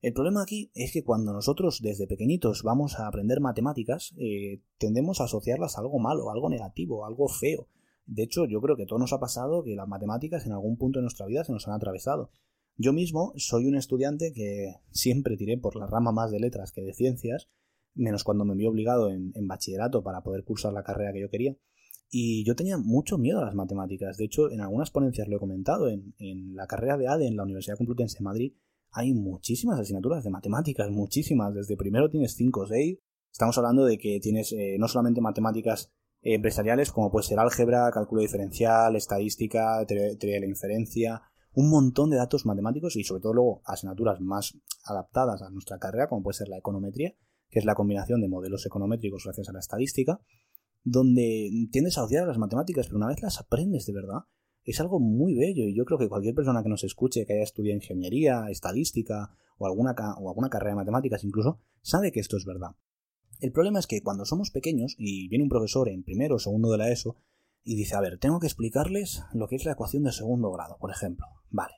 El 0.01 0.13
problema 0.13 0.41
aquí 0.41 0.71
es 0.73 0.91
que 0.91 1.03
cuando 1.03 1.31
nosotros 1.31 1.79
desde 1.79 2.07
pequeñitos 2.07 2.63
vamos 2.63 2.99
a 2.99 3.07
aprender 3.07 3.39
matemáticas, 3.39 4.15
eh, 4.17 4.63
tendemos 4.79 5.21
a 5.21 5.25
asociarlas 5.25 5.77
a 5.77 5.81
algo 5.81 5.99
malo, 5.99 6.31
algo 6.31 6.49
negativo, 6.49 7.05
algo 7.05 7.27
feo. 7.27 7.67
De 8.07 8.23
hecho, 8.23 8.45
yo 8.45 8.59
creo 8.61 8.75
que 8.75 8.87
todo 8.87 8.97
nos 8.97 9.13
ha 9.13 9.19
pasado 9.19 9.63
que 9.63 9.75
las 9.75 9.87
matemáticas 9.87 10.47
en 10.47 10.53
algún 10.53 10.75
punto 10.77 10.97
de 10.97 11.03
nuestra 11.03 11.27
vida 11.27 11.43
se 11.43 11.51
nos 11.51 11.67
han 11.67 11.75
atravesado. 11.75 12.31
Yo 12.77 12.93
mismo 12.93 13.33
soy 13.35 13.67
un 13.67 13.75
estudiante 13.75 14.33
que 14.33 14.73
siempre 14.89 15.37
tiré 15.37 15.59
por 15.59 15.75
la 15.75 15.85
rama 15.85 16.11
más 16.11 16.31
de 16.31 16.39
letras 16.39 16.71
que 16.71 16.81
de 16.81 16.93
ciencias, 16.93 17.47
menos 17.93 18.23
cuando 18.23 18.43
me 18.43 18.55
vi 18.55 18.65
obligado 18.65 19.11
en, 19.11 19.31
bachillerato 19.47 20.01
para 20.01 20.23
poder 20.23 20.43
cursar 20.43 20.73
la 20.73 20.83
carrera 20.83 21.13
que 21.13 21.21
yo 21.21 21.29
quería. 21.29 21.55
Y 22.09 22.43
yo 22.43 22.55
tenía 22.55 22.77
mucho 22.77 23.19
miedo 23.19 23.39
a 23.39 23.45
las 23.45 23.53
matemáticas. 23.53 24.17
De 24.17 24.25
hecho, 24.25 24.49
en 24.49 24.61
algunas 24.61 24.89
ponencias 24.89 25.27
lo 25.27 25.37
he 25.37 25.39
comentado. 25.39 25.89
En, 25.89 26.15
en 26.17 26.55
la 26.55 26.65
carrera 26.65 26.97
de 26.97 27.07
ADE 27.07 27.27
en 27.27 27.37
la 27.37 27.43
Universidad 27.43 27.77
Complutense 27.77 28.17
de 28.17 28.23
Madrid 28.23 28.53
hay 28.91 29.13
muchísimas 29.13 29.79
asignaturas 29.79 30.23
de 30.23 30.29
matemáticas, 30.29 30.89
muchísimas. 30.89 31.53
Desde 31.53 31.77
primero 31.77 32.09
tienes 32.09 32.35
5 32.35 32.59
o 32.59 32.67
6. 32.67 32.99
Estamos 33.31 33.57
hablando 33.57 33.85
de 33.85 33.97
que 33.97 34.19
tienes 34.19 34.51
eh, 34.51 34.75
no 34.77 34.87
solamente 34.87 35.21
matemáticas 35.21 35.91
eh, 36.21 36.35
empresariales, 36.35 36.91
como 36.91 37.09
puede 37.09 37.25
ser 37.25 37.39
álgebra, 37.39 37.89
cálculo 37.91 38.21
diferencial, 38.21 38.95
estadística, 38.95 39.85
teoría 39.87 40.15
de 40.17 40.39
la 40.41 40.45
inferencia, 40.45 41.21
un 41.53 41.69
montón 41.69 42.09
de 42.09 42.17
datos 42.17 42.45
matemáticos 42.45 42.95
y 42.97 43.03
sobre 43.03 43.21
todo 43.21 43.33
luego 43.33 43.61
asignaturas 43.65 44.19
más 44.19 44.57
adaptadas 44.85 45.41
a 45.41 45.49
nuestra 45.49 45.79
carrera, 45.79 46.07
como 46.07 46.23
puede 46.23 46.37
ser 46.37 46.49
la 46.49 46.57
econometría, 46.57 47.13
que 47.49 47.59
es 47.59 47.65
la 47.65 47.75
combinación 47.75 48.21
de 48.21 48.27
modelos 48.27 48.65
econométricos 48.65 49.23
gracias 49.23 49.49
a 49.49 49.53
la 49.53 49.59
estadística, 49.59 50.19
donde 50.83 51.49
tiendes 51.71 51.97
a 51.97 52.03
odiar 52.03 52.27
las 52.27 52.37
matemáticas, 52.37 52.87
pero 52.87 52.97
una 52.97 53.07
vez 53.07 53.21
las 53.21 53.39
aprendes 53.39 53.85
de 53.85 53.93
verdad, 53.93 54.19
es 54.63 54.79
algo 54.79 54.99
muy 54.99 55.35
bello 55.35 55.63
y 55.65 55.75
yo 55.75 55.85
creo 55.85 55.97
que 55.97 56.09
cualquier 56.09 56.35
persona 56.35 56.63
que 56.63 56.69
nos 56.69 56.83
escuche, 56.83 57.25
que 57.25 57.33
haya 57.33 57.43
estudiado 57.43 57.75
ingeniería, 57.75 58.45
estadística 58.49 59.35
o 59.57 59.65
alguna, 59.65 59.95
o 60.19 60.29
alguna 60.29 60.49
carrera 60.49 60.71
de 60.71 60.77
matemáticas 60.77 61.23
incluso, 61.23 61.59
sabe 61.81 62.11
que 62.11 62.19
esto 62.19 62.37
es 62.37 62.45
verdad. 62.45 62.75
El 63.39 63.51
problema 63.51 63.79
es 63.79 63.87
que 63.87 64.01
cuando 64.01 64.25
somos 64.25 64.51
pequeños 64.51 64.95
y 64.97 65.27
viene 65.27 65.43
un 65.43 65.49
profesor 65.49 65.89
en 65.89 66.03
primero 66.03 66.35
o 66.35 66.39
segundo 66.39 66.71
de 66.71 66.77
la 66.77 66.91
ESO 66.91 67.17
y 67.63 67.75
dice, 67.75 67.95
a 67.95 68.01
ver, 68.01 68.19
tengo 68.19 68.39
que 68.39 68.47
explicarles 68.47 69.23
lo 69.33 69.47
que 69.47 69.55
es 69.55 69.65
la 69.65 69.71
ecuación 69.73 70.03
de 70.03 70.11
segundo 70.11 70.51
grado, 70.51 70.77
por 70.79 70.91
ejemplo. 70.91 71.25
Vale. 71.49 71.73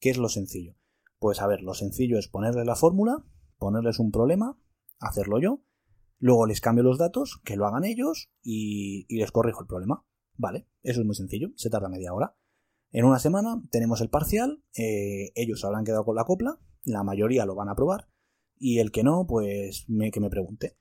¿Qué 0.00 0.10
es 0.10 0.18
lo 0.18 0.28
sencillo? 0.28 0.74
Pues 1.18 1.40
a 1.40 1.46
ver, 1.46 1.62
lo 1.62 1.74
sencillo 1.74 2.18
es 2.18 2.28
ponerle 2.28 2.64
la 2.64 2.76
fórmula, 2.76 3.24
ponerles 3.58 3.98
un 3.98 4.10
problema, 4.10 4.58
hacerlo 4.98 5.40
yo, 5.40 5.62
luego 6.18 6.46
les 6.46 6.60
cambio 6.60 6.84
los 6.84 6.98
datos, 6.98 7.40
que 7.44 7.56
lo 7.56 7.66
hagan 7.66 7.84
ellos 7.84 8.30
y 8.42 9.06
les 9.14 9.30
corrijo 9.30 9.60
el 9.60 9.66
problema. 9.66 10.04
Vale, 10.36 10.66
eso 10.82 11.00
es 11.00 11.06
muy 11.06 11.14
sencillo, 11.14 11.50
se 11.56 11.70
tarda 11.70 11.88
media 11.88 12.12
hora. 12.12 12.36
En 12.90 13.04
una 13.04 13.18
semana 13.18 13.62
tenemos 13.70 14.00
el 14.00 14.10
parcial, 14.10 14.62
eh, 14.76 15.32
ellos 15.34 15.64
habrán 15.64 15.84
quedado 15.84 16.04
con 16.04 16.16
la 16.16 16.24
copla, 16.24 16.60
la 16.84 17.02
mayoría 17.02 17.46
lo 17.46 17.54
van 17.54 17.68
a 17.68 17.74
probar, 17.74 18.08
y 18.56 18.78
el 18.78 18.92
que 18.92 19.02
no, 19.02 19.26
pues 19.26 19.86
que 20.12 20.20
me 20.20 20.30
pregunte. 20.30 20.76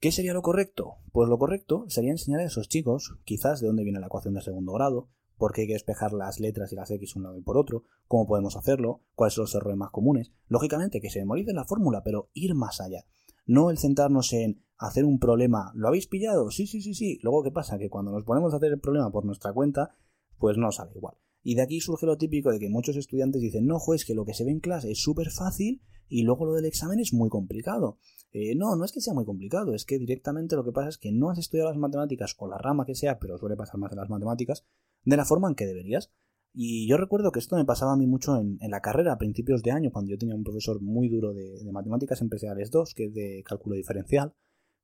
¿Qué 0.00 0.12
sería 0.12 0.34
lo 0.34 0.42
correcto? 0.42 0.96
Pues 1.12 1.28
lo 1.28 1.38
correcto 1.38 1.86
sería 1.88 2.10
enseñar 2.10 2.40
a 2.40 2.44
esos 2.44 2.68
chicos, 2.68 3.18
quizás 3.24 3.60
de 3.60 3.66
dónde 3.66 3.84
viene 3.84 4.00
la 4.00 4.06
ecuación 4.06 4.34
de 4.34 4.42
segundo 4.42 4.72
grado, 4.72 5.08
por 5.38 5.52
qué 5.52 5.62
hay 5.62 5.66
que 5.68 5.72
despejar 5.74 6.12
las 6.12 6.40
letras 6.40 6.72
y 6.72 6.76
las 6.76 6.90
X 6.90 7.16
un 7.16 7.22
lado 7.22 7.38
y 7.38 7.42
por 7.42 7.56
otro, 7.56 7.84
cómo 8.06 8.26
podemos 8.26 8.56
hacerlo, 8.56 9.02
cuáles 9.14 9.34
son 9.34 9.42
los 9.42 9.54
errores 9.54 9.76
más 9.76 9.90
comunes. 9.90 10.32
Lógicamente 10.48 11.00
que 11.00 11.10
se 11.10 11.20
memorice 11.20 11.52
la 11.52 11.64
fórmula, 11.64 12.02
pero 12.04 12.30
ir 12.32 12.54
más 12.54 12.80
allá. 12.80 13.04
No 13.46 13.70
el 13.70 13.78
centrarnos 13.78 14.32
en 14.32 14.64
hacer 14.78 15.04
un 15.04 15.18
problema. 15.18 15.72
¿Lo 15.74 15.88
habéis 15.88 16.06
pillado? 16.06 16.50
Sí, 16.50 16.66
sí, 16.66 16.80
sí, 16.80 16.94
sí. 16.94 17.18
Luego, 17.22 17.42
¿qué 17.42 17.50
pasa? 17.50 17.78
Que 17.78 17.88
cuando 17.88 18.12
nos 18.12 18.24
ponemos 18.24 18.52
a 18.52 18.56
hacer 18.56 18.72
el 18.72 18.80
problema 18.80 19.10
por 19.10 19.24
nuestra 19.24 19.52
cuenta, 19.52 19.94
pues 20.38 20.56
no 20.58 20.72
sale 20.72 20.92
igual. 20.94 21.14
Y 21.42 21.54
de 21.54 21.62
aquí 21.62 21.80
surge 21.80 22.06
lo 22.06 22.18
típico 22.18 22.50
de 22.50 22.58
que 22.58 22.68
muchos 22.68 22.96
estudiantes 22.96 23.40
dicen, 23.40 23.66
no, 23.66 23.78
juez, 23.78 24.04
que 24.04 24.14
lo 24.14 24.24
que 24.24 24.34
se 24.34 24.44
ve 24.44 24.50
en 24.50 24.60
clase 24.60 24.90
es 24.90 25.00
súper 25.00 25.30
fácil 25.30 25.80
y 26.08 26.22
luego 26.22 26.44
lo 26.44 26.54
del 26.54 26.64
examen 26.64 26.98
es 26.98 27.12
muy 27.12 27.28
complicado. 27.28 27.98
Eh, 28.32 28.54
no, 28.54 28.76
no 28.76 28.84
es 28.84 28.92
que 28.92 29.00
sea 29.00 29.14
muy 29.14 29.24
complicado, 29.24 29.74
es 29.74 29.84
que 29.84 29.98
directamente 29.98 30.56
lo 30.56 30.64
que 30.64 30.72
pasa 30.72 30.88
es 30.88 30.98
que 30.98 31.12
no 31.12 31.30
has 31.30 31.38
estudiado 31.38 31.70
las 31.70 31.78
matemáticas 31.78 32.34
o 32.38 32.48
la 32.48 32.58
rama 32.58 32.84
que 32.84 32.94
sea, 32.94 33.18
pero 33.18 33.38
suele 33.38 33.56
pasar 33.56 33.78
más 33.78 33.92
en 33.92 33.98
las 33.98 34.10
matemáticas, 34.10 34.66
de 35.04 35.16
la 35.16 35.24
forma 35.24 35.48
en 35.48 35.54
que 35.54 35.66
deberías. 35.66 36.10
Y 36.52 36.88
yo 36.88 36.96
recuerdo 36.96 37.32
que 37.32 37.38
esto 37.38 37.56
me 37.56 37.64
pasaba 37.64 37.92
a 37.92 37.96
mí 37.96 38.06
mucho 38.06 38.36
en, 38.36 38.58
la 38.60 38.80
carrera 38.80 39.12
a 39.12 39.18
principios 39.18 39.62
de 39.62 39.70
año, 39.70 39.92
cuando 39.92 40.10
yo 40.10 40.18
tenía 40.18 40.34
un 40.34 40.44
profesor 40.44 40.80
muy 40.80 41.08
duro 41.08 41.32
de, 41.32 41.62
de 41.62 41.72
matemáticas 41.72 42.20
empresariales 42.22 42.70
2, 42.70 42.94
que 42.94 43.04
es 43.04 43.14
de 43.14 43.42
cálculo 43.44 43.76
diferencial, 43.76 44.34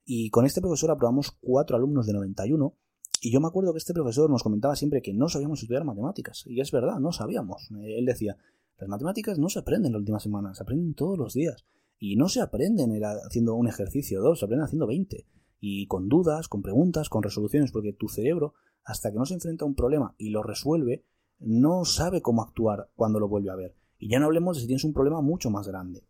y 0.05 0.31
con 0.31 0.47
este 0.47 0.61
profesor 0.61 0.91
aprobamos 0.91 1.33
cuatro 1.41 1.77
alumnos 1.77 2.07
de 2.07 2.13
91. 2.13 2.77
Y 3.21 3.31
yo 3.31 3.41
me 3.41 3.47
acuerdo 3.47 3.73
que 3.73 3.79
este 3.79 3.95
profesor 3.95 4.29
nos 4.31 4.43
comentaba 4.43 4.75
siempre 4.75 5.01
que 5.01 5.15
no 5.15 5.29
sabíamos 5.29 5.63
estudiar 5.63 5.85
matemáticas. 5.85 6.45
Y 6.47 6.61
es 6.61 6.73
verdad, 6.73 6.99
no 6.99 7.13
sabíamos. 7.13 7.69
Él 7.81 8.05
decía, 8.05 8.37
las 8.79 8.89
matemáticas 8.89 9.39
no 9.39 9.49
se 9.49 9.61
aprenden 9.61 9.93
la 9.93 9.99
última 9.99 10.19
semana, 10.19 10.55
se 10.55 10.65
aprenden 10.65 10.95
todos 10.95 11.17
los 11.17 11.35
días. 11.35 11.65
Y 11.99 12.17
no 12.17 12.29
se 12.29 12.41
aprenden 12.41 13.01
haciendo 13.25 13.55
un 13.55 13.69
ejercicio 13.69 14.21
o 14.21 14.25
dos, 14.25 14.41
se 14.41 14.47
aprenden 14.47 14.65
haciendo 14.65 14.89
20. 14.89 15.25
Y 15.61 15.87
con 15.87 16.09
dudas, 16.09 16.49
con 16.49 16.63
preguntas, 16.63 17.09
con 17.09 17.23
resoluciones, 17.23 17.71
porque 17.71 17.93
tu 17.93 18.09
cerebro, 18.09 18.55
hasta 18.83 19.13
que 19.13 19.19
no 19.19 19.25
se 19.25 19.35
enfrenta 19.35 19.65
a 19.65 19.69
un 19.69 19.77
problema 19.77 20.17
y 20.19 20.31
lo 20.31 20.43
resuelve, 20.43 21.05
no 21.39 21.85
sabe 21.85 22.23
cómo 22.23 22.43
actuar 22.43 22.91
cuando 22.97 23.21
lo 23.21 23.29
vuelve 23.29 23.51
a 23.51 23.57
ver. 23.57 23.77
Y 24.01 24.09
ya 24.09 24.19
no 24.19 24.27
hablemos 24.27 24.57
de 24.57 24.63
si 24.63 24.67
tienes 24.67 24.83
un 24.83 24.93
problema 24.93 25.21
mucho 25.21 25.49
más 25.49 25.69
grande. 25.69 26.05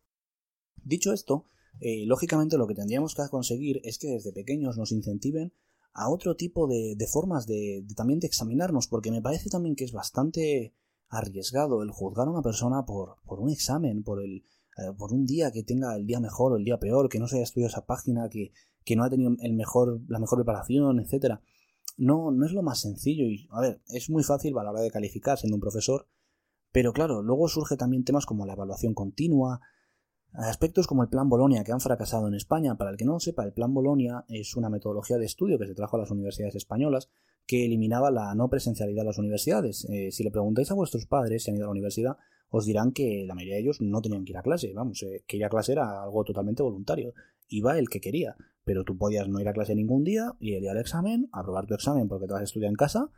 Dicho 0.83 1.13
esto, 1.13 1.47
eh, 1.81 2.05
lógicamente 2.07 2.57
lo 2.57 2.67
que 2.67 2.75
tendríamos 2.75 3.15
que 3.15 3.23
conseguir 3.31 3.81
es 3.85 3.99
que 3.99 4.09
desde 4.09 4.33
pequeños 4.33 4.77
nos 4.77 4.93
incentiven 4.93 5.53
a 5.95 6.09
otro 6.09 6.37
tipo 6.37 6.67
de, 6.69 6.97
formas 7.11 7.47
de, 7.47 7.85
también 7.97 8.21
de 8.21 8.27
examinarnos, 8.27 8.89
porque 8.89 9.11
me 9.11 9.21
parece 9.21 9.51
también 9.51 9.77
que 9.77 9.85
es 9.85 9.93
bastante 9.93 10.75
arriesgado 11.09 11.83
el 11.83 11.91
juzgar 11.91 12.27
a 12.27 12.31
una 12.31 12.43
persona 12.43 12.85
por, 12.87 13.19
un 13.27 13.51
examen, 13.51 14.03
por 14.03 14.23
el 14.23 14.45
eh, 14.79 14.91
por 14.97 15.13
un 15.13 15.27
día 15.27 15.51
que 15.53 15.63
tenga 15.63 15.95
el 15.97 16.07
día 16.07 16.19
mejor 16.19 16.53
o 16.53 16.57
el 16.57 16.65
día 16.65 16.79
peor, 16.79 17.11
que 17.11 17.19
no 17.19 17.29
se 17.29 17.37
haya 17.37 17.45
estudiado 17.45 17.69
esa 17.69 17.85
página, 17.85 18.31
que, 18.31 18.53
no 18.97 19.05
ha 19.05 19.11
tenido 19.11 19.31
la 19.39 20.19
mejor 20.19 20.39
preparación, 20.39 20.99
etcétera. 20.99 21.43
no, 21.99 22.31
no 22.31 22.47
es 22.47 22.53
lo 22.53 22.63
más 22.63 22.81
sencillo 22.81 23.25
y, 23.25 23.47
a 23.51 23.61
ver, 23.61 23.83
es 23.89 24.09
muy 24.09 24.23
fácil 24.23 24.57
a 24.57 24.63
la 24.63 24.71
hora 24.71 24.81
de 24.81 24.91
calificar 24.91 25.39
siendo 25.39 25.57
un 25.57 25.61
profesor, 25.61 26.09
pero 26.73 26.95
claro, 26.95 27.23
luego 27.23 27.49
surge 27.49 27.77
también 27.77 28.05
temas 28.05 28.25
como 28.25 28.47
la 28.47 28.55
evaluación 28.55 28.95
continua, 28.95 29.61
aspectos 30.35 30.87
como 30.87 31.03
el 31.03 31.09
Plan 31.09 31.29
Bolonia 31.29 31.65
que 31.65 31.73
han 31.73 31.81
fracasado 31.81 32.29
en 32.29 32.35
España. 32.35 32.77
Para 32.77 32.91
el 32.91 32.97
que 32.97 33.05
no 33.05 33.13
lo 33.13 33.21
sepa, 33.21 33.45
el 33.45 33.53
Plan 33.53 33.73
Bolonia 33.73 34.25
es 34.29 34.57
una 34.57 34.71
metodología 34.71 35.19
de 35.19 35.27
estudio 35.27 35.59
que 35.59 35.67
se 35.67 35.75
trajo 35.75 35.97
a 35.97 36.01
las 36.01 36.11
universidades 36.11 36.55
españolas 36.55 37.11
que 37.47 37.65
eliminaba 37.65 38.11
la 38.11 38.35
no 38.35 38.49
presencialidad 38.49 39.03
de 39.03 39.07
las 39.07 39.19
universidades. 39.19 39.87
Eh, 39.91 40.11
si 40.13 40.23
le 40.25 40.31
preguntáis 40.31 40.71
a 40.71 40.75
vuestros 40.75 41.07
padres 41.07 41.43
si 41.43 41.51
han 41.51 41.57
ido 41.57 41.65
a 41.65 41.69
la 41.69 41.73
universidad, 41.73 42.17
os 42.49 42.67
dirán 42.67 42.93
que 42.93 43.25
la 43.27 43.35
mayoría 43.35 43.55
de 43.55 43.63
ellos 43.63 43.81
no 43.81 44.01
tenían 44.01 44.25
que 44.25 44.33
ir 44.33 44.39
a 44.39 44.43
clase. 44.43 44.73
Vamos, 44.75 45.03
eh, 45.03 45.25
que 45.27 45.37
ir 45.39 45.45
a 45.45 45.49
clase 45.49 45.73
era 45.73 46.03
algo 46.03 46.25
totalmente 46.25 46.63
voluntario. 46.63 47.15
Iba 47.49 47.79
el 47.79 47.89
que 47.89 48.01
quería, 48.01 48.37
pero 48.65 48.85
tú 48.85 48.97
podías 48.97 49.29
no 49.29 49.41
ir 49.41 49.49
a 49.49 49.53
clase 49.53 49.75
ningún 49.75 50.05
día 50.05 50.35
y 50.39 50.55
el 50.55 50.61
día 50.61 50.73
del 50.73 50.81
examen, 50.81 51.29
aprobar 51.33 51.67
tu 51.67 51.75
examen 51.75 52.09
porque 52.09 52.27
te 52.27 52.33
vas 52.33 52.43
a 52.43 52.45
estudiar 52.45 52.71
en 52.71 52.77
casa 52.77 53.11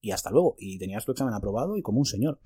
y 0.00 0.10
hasta 0.10 0.30
luego. 0.30 0.56
Y 0.58 0.78
tenías 0.78 1.04
tu 1.04 1.12
examen 1.12 1.34
aprobado 1.34 1.76
y 1.76 1.82
como 1.82 1.98
un 1.98 2.06
señor. 2.06 2.40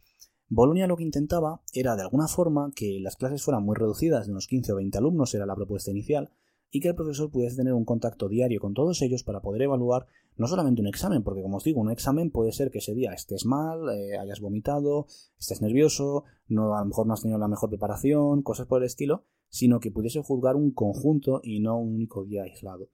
Bolonia 0.57 0.87
lo 0.87 0.97
que 0.97 1.03
intentaba 1.03 1.63
era 1.73 1.97
de 1.97 2.03
alguna 2.03 2.29
forma 2.29 2.71
que 2.77 3.01
las 3.01 3.17
clases 3.17 3.43
fueran 3.43 3.65
muy 3.65 3.75
reducidas, 3.75 4.27
de 4.27 4.31
unos 4.31 4.47
15 4.47 4.73
o 4.73 4.77
20 4.77 4.99
alumnos 4.99 5.35
era 5.35 5.47
la 5.47 5.57
propuesta 5.57 5.91
inicial, 5.91 6.31
y 6.71 6.79
que 6.79 6.87
el 6.87 6.95
profesor 6.95 7.29
pudiese 7.29 7.57
tener 7.57 7.73
un 7.73 7.85
contacto 7.85 8.29
diario 8.29 8.61
con 8.61 8.73
todos 8.73 9.03
ellos 9.03 9.25
para 9.25 9.43
poder 9.43 9.63
evaluar 9.63 10.07
no 10.37 10.47
solamente 10.47 10.81
un 10.81 10.87
examen, 10.87 11.25
porque 11.25 11.43
como 11.43 11.57
os 11.57 11.65
digo, 11.65 11.81
un 11.81 11.91
examen 11.91 12.31
puede 12.31 12.53
ser 12.53 12.71
que 12.71 12.79
ese 12.79 12.95
día 12.95 13.13
estés 13.13 13.47
mal, 13.47 13.81
eh, 13.91 14.17
hayas 14.17 14.39
vomitado, 14.39 15.09
estés 15.41 15.61
nervioso, 15.61 16.23
no, 16.47 16.77
a 16.77 16.83
lo 16.83 16.87
mejor 16.87 17.09
no 17.09 17.15
has 17.15 17.23
tenido 17.23 17.41
la 17.41 17.49
mejor 17.49 17.69
preparación, 17.69 18.43
cosas 18.43 18.69
por 18.69 18.81
el 18.81 18.87
estilo, 18.87 19.25
sino 19.49 19.81
que 19.81 19.91
pudiese 19.91 20.23
juzgar 20.23 20.55
un 20.55 20.71
conjunto 20.71 21.41
y 21.43 21.59
no 21.59 21.77
un 21.79 21.97
único 21.97 22.25
día 22.25 22.45
aislado. 22.45 22.91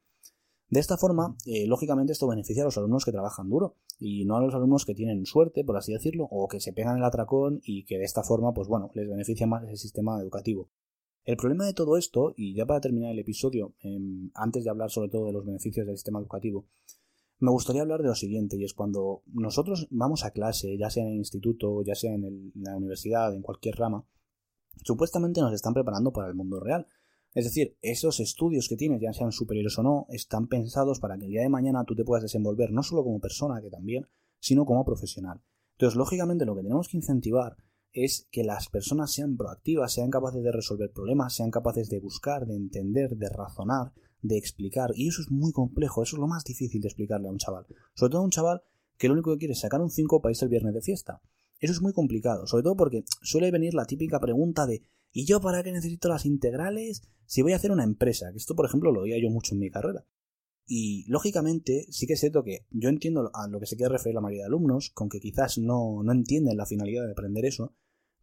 De 0.70 0.78
esta 0.78 0.96
forma, 0.96 1.36
eh, 1.46 1.66
lógicamente 1.66 2.12
esto 2.12 2.28
beneficia 2.28 2.62
a 2.62 2.66
los 2.66 2.78
alumnos 2.78 3.04
que 3.04 3.10
trabajan 3.10 3.50
duro 3.50 3.74
y 3.98 4.24
no 4.24 4.36
a 4.36 4.40
los 4.40 4.54
alumnos 4.54 4.84
que 4.86 4.94
tienen 4.94 5.26
suerte, 5.26 5.64
por 5.64 5.76
así 5.76 5.92
decirlo, 5.92 6.28
o 6.30 6.46
que 6.46 6.60
se 6.60 6.72
pegan 6.72 6.96
el 6.96 7.04
atracón 7.04 7.60
y 7.64 7.84
que 7.84 7.98
de 7.98 8.04
esta 8.04 8.22
forma, 8.22 8.54
pues 8.54 8.68
bueno, 8.68 8.88
les 8.94 9.08
beneficia 9.08 9.48
más 9.48 9.68
el 9.68 9.76
sistema 9.76 10.20
educativo. 10.20 10.70
El 11.24 11.36
problema 11.36 11.66
de 11.66 11.74
todo 11.74 11.96
esto, 11.96 12.34
y 12.36 12.54
ya 12.54 12.66
para 12.66 12.80
terminar 12.80 13.10
el 13.10 13.18
episodio, 13.18 13.74
em, 13.80 14.30
antes 14.34 14.62
de 14.62 14.70
hablar 14.70 14.90
sobre 14.90 15.10
todo 15.10 15.26
de 15.26 15.32
los 15.32 15.44
beneficios 15.44 15.86
del 15.86 15.96
sistema 15.96 16.20
educativo, 16.20 16.68
me 17.40 17.50
gustaría 17.50 17.82
hablar 17.82 18.02
de 18.02 18.08
lo 18.08 18.14
siguiente, 18.14 18.56
y 18.56 18.64
es 18.64 18.72
cuando 18.72 19.22
nosotros 19.26 19.88
vamos 19.90 20.24
a 20.24 20.30
clase, 20.30 20.78
ya 20.78 20.88
sea 20.88 21.02
en 21.02 21.10
el 21.10 21.16
instituto, 21.16 21.82
ya 21.82 21.96
sea 21.96 22.14
en 22.14 22.52
la 22.54 22.76
universidad, 22.76 23.34
en 23.34 23.42
cualquier 23.42 23.74
rama, 23.74 24.06
supuestamente 24.84 25.40
nos 25.40 25.52
están 25.52 25.74
preparando 25.74 26.12
para 26.12 26.28
el 26.28 26.34
mundo 26.34 26.60
real, 26.60 26.86
es 27.34 27.44
decir, 27.44 27.76
esos 27.80 28.18
estudios 28.20 28.68
que 28.68 28.76
tienes, 28.76 29.00
ya 29.00 29.12
sean 29.12 29.32
superiores 29.32 29.78
o 29.78 29.82
no, 29.82 30.06
están 30.08 30.48
pensados 30.48 30.98
para 30.98 31.16
que 31.16 31.26
el 31.26 31.30
día 31.30 31.42
de 31.42 31.48
mañana 31.48 31.84
tú 31.84 31.94
te 31.94 32.04
puedas 32.04 32.22
desenvolver 32.22 32.72
no 32.72 32.82
solo 32.82 33.04
como 33.04 33.20
persona, 33.20 33.60
que 33.60 33.70
también, 33.70 34.06
sino 34.40 34.64
como 34.64 34.84
profesional. 34.84 35.40
Entonces, 35.72 35.96
lógicamente, 35.96 36.44
lo 36.44 36.56
que 36.56 36.62
tenemos 36.62 36.88
que 36.88 36.96
incentivar 36.96 37.56
es 37.92 38.28
que 38.30 38.44
las 38.44 38.68
personas 38.68 39.12
sean 39.12 39.36
proactivas, 39.36 39.92
sean 39.92 40.10
capaces 40.10 40.42
de 40.42 40.52
resolver 40.52 40.92
problemas, 40.92 41.34
sean 41.34 41.50
capaces 41.50 41.88
de 41.88 42.00
buscar, 42.00 42.46
de 42.46 42.56
entender, 42.56 43.16
de 43.16 43.28
razonar, 43.28 43.92
de 44.22 44.36
explicar. 44.36 44.90
Y 44.94 45.08
eso 45.08 45.22
es 45.22 45.30
muy 45.30 45.52
complejo, 45.52 46.02
eso 46.02 46.16
es 46.16 46.20
lo 46.20 46.28
más 46.28 46.44
difícil 46.44 46.80
de 46.80 46.88
explicarle 46.88 47.28
a 47.28 47.32
un 47.32 47.38
chaval. 47.38 47.66
Sobre 47.94 48.10
todo 48.10 48.22
a 48.22 48.24
un 48.24 48.30
chaval 48.30 48.62
que 48.98 49.08
lo 49.08 49.14
único 49.14 49.32
que 49.32 49.38
quiere 49.38 49.52
es 49.52 49.60
sacar 49.60 49.80
un 49.80 49.90
5 49.90 50.20
para 50.20 50.32
irse 50.32 50.44
el 50.44 50.50
viernes 50.50 50.74
de 50.74 50.82
fiesta. 50.82 51.22
Eso 51.60 51.72
es 51.72 51.82
muy 51.82 51.92
complicado, 51.92 52.46
sobre 52.46 52.62
todo 52.64 52.76
porque 52.76 53.04
suele 53.22 53.50
venir 53.50 53.74
la 53.74 53.84
típica 53.84 54.18
pregunta 54.18 54.66
de 54.66 54.82
¿y 55.12 55.26
yo 55.26 55.40
para 55.40 55.62
qué 55.62 55.72
necesito 55.72 56.08
las 56.08 56.26
integrales 56.26 57.02
si 57.26 57.42
voy 57.42 57.52
a 57.52 57.56
hacer 57.56 57.70
una 57.70 57.84
empresa? 57.84 58.30
Que 58.32 58.38
esto, 58.38 58.56
por 58.56 58.66
ejemplo, 58.66 58.92
lo 58.92 59.02
oía 59.02 59.20
yo 59.20 59.30
mucho 59.30 59.54
en 59.54 59.60
mi 59.60 59.70
carrera. 59.70 60.06
Y 60.66 61.04
lógicamente, 61.08 61.86
sí 61.90 62.06
que 62.06 62.14
es 62.14 62.20
cierto 62.20 62.44
que 62.44 62.66
yo 62.70 62.88
entiendo 62.88 63.30
a 63.34 63.48
lo 63.48 63.60
que 63.60 63.66
se 63.66 63.76
quiere 63.76 63.92
referir 63.92 64.14
la 64.14 64.20
mayoría 64.20 64.44
de 64.44 64.48
alumnos, 64.48 64.90
con 64.90 65.08
que 65.08 65.20
quizás 65.20 65.58
no, 65.58 66.02
no 66.02 66.12
entienden 66.12 66.56
la 66.56 66.66
finalidad 66.66 67.04
de 67.04 67.12
aprender 67.12 67.44
eso, 67.44 67.74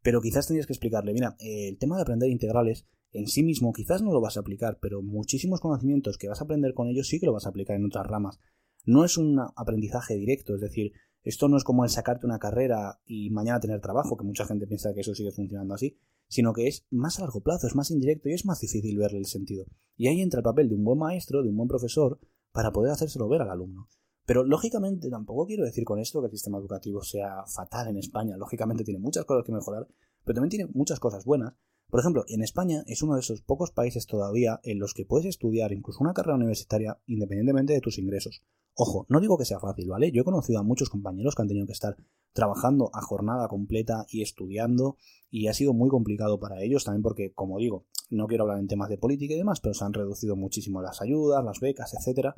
pero 0.02 0.22
quizás 0.22 0.48
tendrías 0.48 0.66
que 0.66 0.74
explicarle, 0.74 1.14
mira, 1.14 1.36
el 1.40 1.78
tema 1.78 1.98
de 1.98 2.04
aprender 2.04 2.30
integrales 2.30 2.86
en 3.12 3.28
sí 3.28 3.44
mismo 3.44 3.74
quizás 3.74 4.02
no 4.02 4.14
lo 4.14 4.22
vas 4.22 4.38
a 4.38 4.42
aplicar, 4.42 4.80
pero 4.82 5.02
muchísimos 5.02 5.60
conocimientos 5.60 6.18
que 6.18 6.30
vas 6.30 6.42
a 6.42 6.46
aprender 6.46 6.74
con 6.74 6.88
ellos 6.88 7.08
sí 7.08 7.20
que 7.20 7.26
lo 7.26 7.34
vas 7.34 7.46
a 7.46 7.50
aplicar 7.50 7.76
en 7.76 7.86
otras 7.86 8.08
ramas. 8.08 8.40
No 8.86 9.04
es 9.04 9.18
un 9.18 9.40
aprendizaje 9.56 10.16
directo, 10.16 10.56
es 10.56 10.62
decir, 10.62 10.94
esto 11.28 11.50
no 11.50 11.58
es 11.58 11.64
como 11.64 11.84
el 11.84 11.90
sacarte 11.90 12.26
una 12.26 12.40
carrera 12.40 13.02
y 13.06 13.30
mañana 13.32 13.60
tener 13.60 13.82
trabajo, 13.82 14.16
que 14.16 14.24
mucha 14.24 14.46
gente 14.46 14.68
piensa 14.68 14.94
que 14.94 15.02
eso 15.02 15.14
sigue 15.14 15.32
funcionando 15.32 15.74
así, 15.74 15.98
sino 16.28 16.54
que 16.54 16.68
es 16.68 16.86
más 16.90 17.20
a 17.20 17.24
largo 17.24 17.42
plazo, 17.42 17.68
es 17.68 17.76
más 17.76 17.92
indirecto 17.92 18.30
y 18.30 18.34
es 18.34 18.46
más 18.46 18.62
difícil 18.62 18.98
verle 18.98 19.20
el 19.20 19.26
sentido. 19.26 19.66
Y 19.96 20.08
ahí 20.08 20.22
entra 20.22 20.40
el 20.40 20.44
papel 20.44 20.70
de 20.70 20.76
un 20.76 20.84
buen 20.84 21.00
maestro, 21.00 21.44
de 21.44 21.50
un 21.50 21.58
buen 21.58 21.68
profesor, 21.68 22.20
para 22.52 22.72
poder 22.72 22.92
hacérselo 22.92 23.28
ver 23.28 23.42
al 23.42 23.50
alumno. 23.50 23.90
Pero 24.26 24.44
lógicamente 24.44 25.10
tampoco 25.10 25.46
quiero 25.46 25.64
decir 25.64 25.84
con 25.84 26.00
esto 26.00 26.22
que 26.22 26.28
el 26.28 26.32
sistema 26.32 26.58
educativo 26.58 27.02
sea 27.02 27.46
fatal 27.46 27.88
en 27.90 27.98
España. 27.98 28.36
Lógicamente 28.38 28.84
tiene 28.84 29.00
muchas 29.00 29.26
cosas 29.26 29.46
que 29.46 29.52
mejorar, 29.52 29.88
pero 30.24 30.36
también 30.36 30.50
tiene 30.50 30.72
muchas 30.74 31.00
cosas 31.00 31.26
buenas. 31.26 31.54
Por 31.90 32.02
ejemplo, 32.02 32.26
en 32.28 32.44
España 32.44 32.84
es 32.86 33.02
uno 33.02 33.14
de 33.14 33.22
esos 33.22 33.42
pocos 33.42 33.72
países 33.72 34.08
todavía 34.08 34.60
en 34.64 34.78
los 34.78 34.94
que 34.94 35.06
puedes 35.06 35.26
estudiar 35.26 35.72
incluso 35.72 36.00
una 36.02 36.14
carrera 36.14 36.36
universitaria 36.36 37.00
independientemente 37.06 37.74
de 37.74 37.80
tus 37.80 37.98
ingresos. 37.98 38.44
Ojo, 38.74 39.06
no 39.10 39.22
digo 39.22 39.38
que 39.38 39.46
sea 39.46 39.60
fácil, 39.60 39.88
¿vale? 39.88 40.12
Yo 40.12 40.22
he 40.22 40.26
conocido 40.26 40.60
a 40.60 40.64
muchos 40.64 40.90
compañeros 40.90 41.34
que 41.34 41.42
han 41.42 41.48
tenido 41.48 41.66
que 41.66 41.72
estar 41.72 41.96
trabajando 42.34 42.92
a 42.94 43.02
jornada 43.02 43.48
completa 43.48 44.06
y 44.10 44.22
estudiando 44.22 44.98
y 45.32 45.48
ha 45.48 45.54
sido 45.54 45.74
muy 45.74 45.90
complicado 45.90 46.40
para 46.40 46.62
ellos 46.62 46.84
también 46.84 47.02
porque, 47.02 47.34
como 47.34 47.58
digo, 47.58 47.86
no 48.10 48.28
quiero 48.28 48.44
hablar 48.44 48.60
en 48.60 48.68
temas 48.68 48.90
de 48.90 48.98
política 48.98 49.34
y 49.34 49.38
demás, 49.38 49.62
pero 49.62 49.74
se 49.74 49.86
han 49.86 49.94
reducido 49.94 50.36
muchísimo 50.36 50.82
las 50.82 51.02
ayudas, 51.02 51.44
las 51.44 51.60
becas, 51.60 51.94
etcétera, 51.94 52.36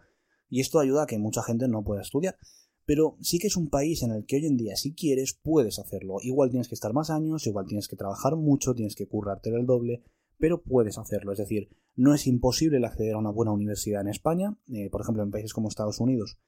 y 0.48 0.62
esto 0.62 0.80
ayuda 0.80 1.04
a 1.04 1.08
que 1.08 1.18
mucha 1.18 1.44
gente 1.44 1.68
no 1.68 1.84
pueda 1.84 2.02
estudiar. 2.02 2.38
Pero 2.90 3.18
sí 3.22 3.38
que 3.38 3.46
es 3.46 3.56
un 3.56 3.70
país 3.70 4.02
en 4.02 4.10
el 4.10 4.26
que 4.26 4.38
hoy 4.38 4.48
en 4.48 4.58
día, 4.58 4.76
si 4.76 4.96
quieres, 4.96 5.40
puedes 5.40 5.78
hacerlo. 5.78 6.16
Igual 6.24 6.50
tienes 6.50 6.68
que 6.68 6.74
estar 6.74 6.92
más 6.92 7.12
años, 7.12 7.46
igual 7.46 7.68
tienes 7.68 7.88
que 7.88 7.96
trabajar 7.96 8.36
mucho, 8.36 8.74
tienes 8.74 8.96
que 8.96 9.08
currarte 9.08 9.52
el 9.52 9.68
doble, 9.68 10.02
pero 10.40 10.64
puedes 10.64 10.98
hacerlo. 10.98 11.32
Es 11.32 11.38
decir, 11.38 11.70
no 11.96 12.16
es 12.16 12.26
imposible 12.26 12.78
el 12.78 12.86
acceder 12.86 13.14
a 13.14 13.20
una 13.20 13.30
buena 13.30 13.52
universidad 13.52 14.02
en 14.02 14.08
España, 14.08 14.58
eh, 14.74 14.90
por 14.90 15.02
ejemplo 15.02 15.22
en 15.22 15.30
países 15.30 15.54
como 15.54 15.68
Estados 15.68 16.00
Unidos. 16.00 16.40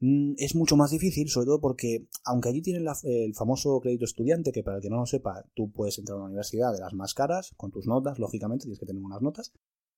Mm, 0.00 0.34
es 0.36 0.54
mucho 0.54 0.76
más 0.76 0.90
difícil, 0.90 1.30
sobre 1.30 1.46
todo 1.46 1.62
porque, 1.62 2.06
aunque 2.26 2.50
allí 2.50 2.60
tienen 2.60 2.86
el 3.04 3.34
famoso 3.34 3.80
crédito 3.80 4.04
estudiante, 4.04 4.52
que 4.52 4.62
para 4.62 4.76
el 4.76 4.82
que 4.82 4.90
no 4.90 4.98
lo 4.98 5.06
sepa, 5.06 5.46
tú 5.54 5.72
puedes 5.72 5.98
entrar 5.98 6.16
a 6.16 6.18
una 6.18 6.26
universidad 6.26 6.70
de 6.74 6.80
las 6.80 6.92
más 6.92 7.14
caras, 7.14 7.54
con 7.56 7.70
tus 7.70 7.86
notas, 7.86 8.18
lógicamente, 8.18 8.64
tienes 8.64 8.78
que 8.78 8.84
tener 8.84 9.02
unas 9.02 9.22
notas, 9.22 9.54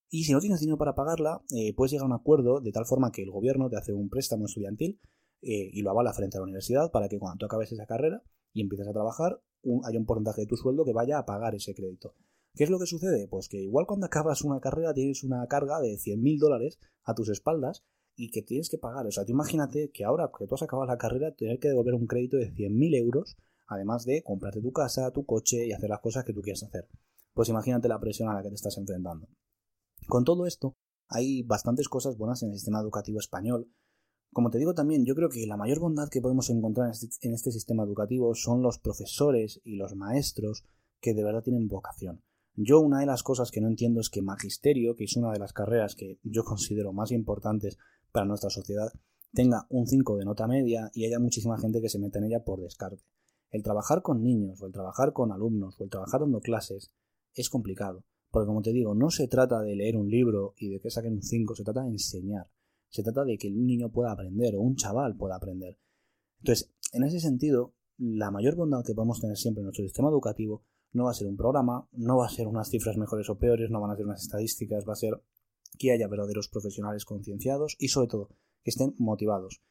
y 0.09 0.23
si 0.23 0.33
no 0.33 0.39
tienes 0.39 0.61
dinero 0.61 0.79
para 0.79 0.95
pagarla, 0.95 1.43
eh, 1.51 1.75
puedes 1.75 1.91
llegar 1.91 2.05
a 2.05 2.07
un 2.07 2.13
acuerdo 2.13 2.61
de 2.61 2.71
tal 2.71 2.87
forma 2.87 3.11
que 3.11 3.25
el 3.25 3.33
gobierno 3.33 3.69
te 3.69 3.77
hace 3.77 3.93
un 3.93 4.09
préstamo 4.09 4.45
estudiantil 4.45 5.01
eh, 5.43 5.71
y 5.73 5.83
lo 5.83 5.91
avala 5.91 6.13
frente 6.13 6.37
a 6.37 6.41
la 6.41 6.45
universidad 6.45 6.91
para 6.91 7.09
que 7.09 7.19
cuando 7.19 7.39
tú 7.39 7.47
acabes 7.47 7.73
esa 7.73 7.87
carrera 7.87 8.23
y 8.53 8.63
empieces 8.63 8.89
a 8.89 8.93
trabajar, 8.93 9.41
haya 9.85 9.99
un 9.99 10.07
porcentaje 10.07 10.43
de 10.43 10.47
tu 10.47 10.57
sueldo 10.57 10.85
que 10.85 10.93
vaya 10.93 11.19
a 11.19 11.27
pagar 11.27 11.55
ese 11.55 11.75
crédito. 11.75 12.15
¿Qué 12.55 12.65
es 12.65 12.71
lo 12.71 12.79
que 12.79 12.87
sucede? 12.87 13.29
Pues 13.29 13.49
que 13.49 13.59
igual 13.59 13.87
cuando 13.87 14.07
acabas 14.07 14.43
una 14.43 14.61
carrera 14.61 14.93
tienes 14.93 15.23
una 15.23 15.47
carga 15.47 15.81
de 15.81 15.97
100.000 15.97 16.39
dólares 16.39 16.79
a 17.05 17.15
tus 17.15 17.29
espaldas 17.29 17.85
y 18.17 18.31
que 18.31 18.43
tienes 18.43 18.69
que 18.69 18.79
pagar. 18.79 19.07
O 19.07 19.11
sea, 19.11 19.25
imagínate 19.27 19.91
que 19.93 20.05
ahora 20.05 20.31
que 20.37 20.47
tú 20.47 20.55
has 20.55 20.63
acabado 20.63 20.87
la 20.87 20.99
carrera, 20.99 21.35
tener 21.35 21.59
que 21.59 21.69
devolver 21.69 21.95
un 21.95 22.07
crédito 22.07 22.37
de 22.37 22.53
100.000 22.53 22.97
euros, 22.97 23.37
además 23.67 24.05
de 24.05 24.23
comprarte 24.23 24.61
tu 24.61 24.73
casa, 24.73 25.11
tu 25.13 25.25
coche 25.25 25.67
y 25.67 25.73
hacer 25.73 25.89
las 25.89 26.01
cosas 26.01 26.25
que 26.25 26.33
tú 26.33 26.43
quieres 26.43 26.63
hacer. 26.63 26.89
Pues 27.35 27.49
imagínate 27.49 27.89
la 27.89 28.01
presión 28.01 28.29
a 28.29 28.35
la 28.35 28.43
que 28.43 28.49
te 28.49 28.57
estás 28.57 28.77
enfrentando. 28.77 29.29
Con 30.09 30.25
todo 30.25 30.47
esto, 30.47 30.75
hay 31.09 31.43
bastantes 31.43 31.89
cosas 31.89 32.17
buenas 32.17 32.43
en 32.43 32.51
el 32.51 32.57
sistema 32.57 32.81
educativo 32.81 33.21
español. 33.21 33.71
Como 34.33 34.51
te 34.51 34.59
digo 34.59 34.75
también, 34.75 35.05
yo 35.05 35.15
creo 35.17 35.29
que 35.29 35.45
la 35.47 35.57
mayor 35.57 35.81
bondad 35.81 36.09
que 36.09 36.21
podemos 36.21 36.51
encontrar 36.51 36.87
en 36.87 36.93
este, 36.93 37.09
en 37.27 37.35
este 37.35 37.51
sistema 37.51 37.83
educativo 37.83 38.35
son 38.35 38.63
los 38.63 38.79
profesores 38.79 39.61
y 39.65 39.77
los 39.77 39.97
maestros 39.97 40.65
que 41.01 41.15
de 41.15 41.25
verdad 41.25 41.43
tienen 41.43 41.67
vocación. 41.67 42.23
Yo 42.55 42.81
una 42.81 43.01
de 43.01 43.07
las 43.07 43.23
cosas 43.23 43.51
que 43.51 43.61
no 43.61 43.69
entiendo 43.69 44.01
es 44.01 44.09
que 44.09 44.23
magisterio, 44.23 44.95
que 44.95 45.05
es 45.05 45.17
una 45.17 45.33
de 45.33 45.39
las 45.39 45.53
carreras 45.53 45.97
que 45.97 46.19
yo 46.23 46.45
considero 46.45 46.93
más 46.93 47.11
importantes 47.11 47.79
para 48.13 48.27
nuestra 48.27 48.51
sociedad, 48.51 48.93
tenga 49.33 49.67
un 49.69 49.87
5 49.87 50.17
de 50.19 50.25
nota 50.25 50.47
media 50.47 50.91
y 50.95 51.07
haya 51.07 51.19
muchísima 51.19 51.59
gente 51.59 51.81
que 51.81 51.89
se 51.89 51.99
meta 51.99 52.19
en 52.19 52.27
ella 52.27 52.45
por 52.45 52.61
descarte. 52.61 53.03
El 53.51 53.63
trabajar 53.63 54.03
con 54.03 54.23
niños, 54.23 54.63
o 54.63 54.67
el 54.67 54.73
trabajar 54.73 55.13
con 55.13 55.33
alumnos, 55.33 55.81
o 55.81 55.85
el 55.85 55.91
trabajar 55.91 56.21
dando 56.21 56.41
clases, 56.41 56.93
es 57.35 57.51
complicado. 57.51 58.05
Porque 58.31 58.47
como 58.47 58.63
te 58.63 58.73
digo, 58.73 58.95
no 58.95 59.11
se 59.11 59.27
trata 59.27 59.61
de 59.61 59.75
leer 59.75 59.97
un 59.97 60.09
libro 60.09 60.55
y 60.57 60.69
de 60.69 60.81
que 60.81 60.91
saquen 60.91 61.15
un 61.15 61.23
5, 61.23 61.57
se 61.57 61.65
trata 61.65 61.83
de 61.83 61.91
enseñar. 61.91 62.49
Se 62.91 63.03
trata 63.03 63.25
de 63.25 63.39
que 63.39 63.49
un 63.49 63.67
niño 63.67 63.91
pueda 63.91 64.13
aprender 64.13 64.55
o 64.57 64.61
un 64.61 64.77
chaval 64.77 65.17
pueda 65.17 65.37
aprender. 65.37 65.79
Entonces, 66.41 66.73
en 66.93 67.05
ese 67.05 67.21
sentido, 67.21 67.75
la 67.97 68.31
mayor 68.31 68.57
bondad 68.57 68.85
que 68.85 68.95
podemos 68.95 69.21
tener 69.21 69.37
siempre 69.37 69.61
en 69.61 69.67
nuestro 69.67 69.85
sistema 69.85 70.09
educativo 70.09 70.65
no 70.93 71.05
va 71.05 71.11
a 71.13 71.15
ser 71.15 71.29
un 71.29 71.37
programa, 71.37 71.89
no 71.93 72.17
va 72.19 72.27
a 72.27 72.31
ser 72.31 72.49
unas 72.49 72.69
cifras 72.69 72.97
mejores 72.97 73.29
o 73.31 73.39
peores, 73.39 73.71
no 73.71 73.81
van 73.81 73.93
a 73.93 73.97
ser 73.97 74.07
unas 74.07 74.23
estadísticas, 74.23 74.85
va 74.89 74.95
a 74.95 74.97
ser 74.97 75.23
que 75.79 75.93
haya 75.93 76.09
verdaderos 76.09 76.49
profesionales 76.49 77.05
concienciados 77.05 77.77
y 77.79 77.89
sobre 77.89 78.09
todo 78.09 78.29
que 78.63 78.71
estén 78.71 78.95
motivados. 78.99 79.63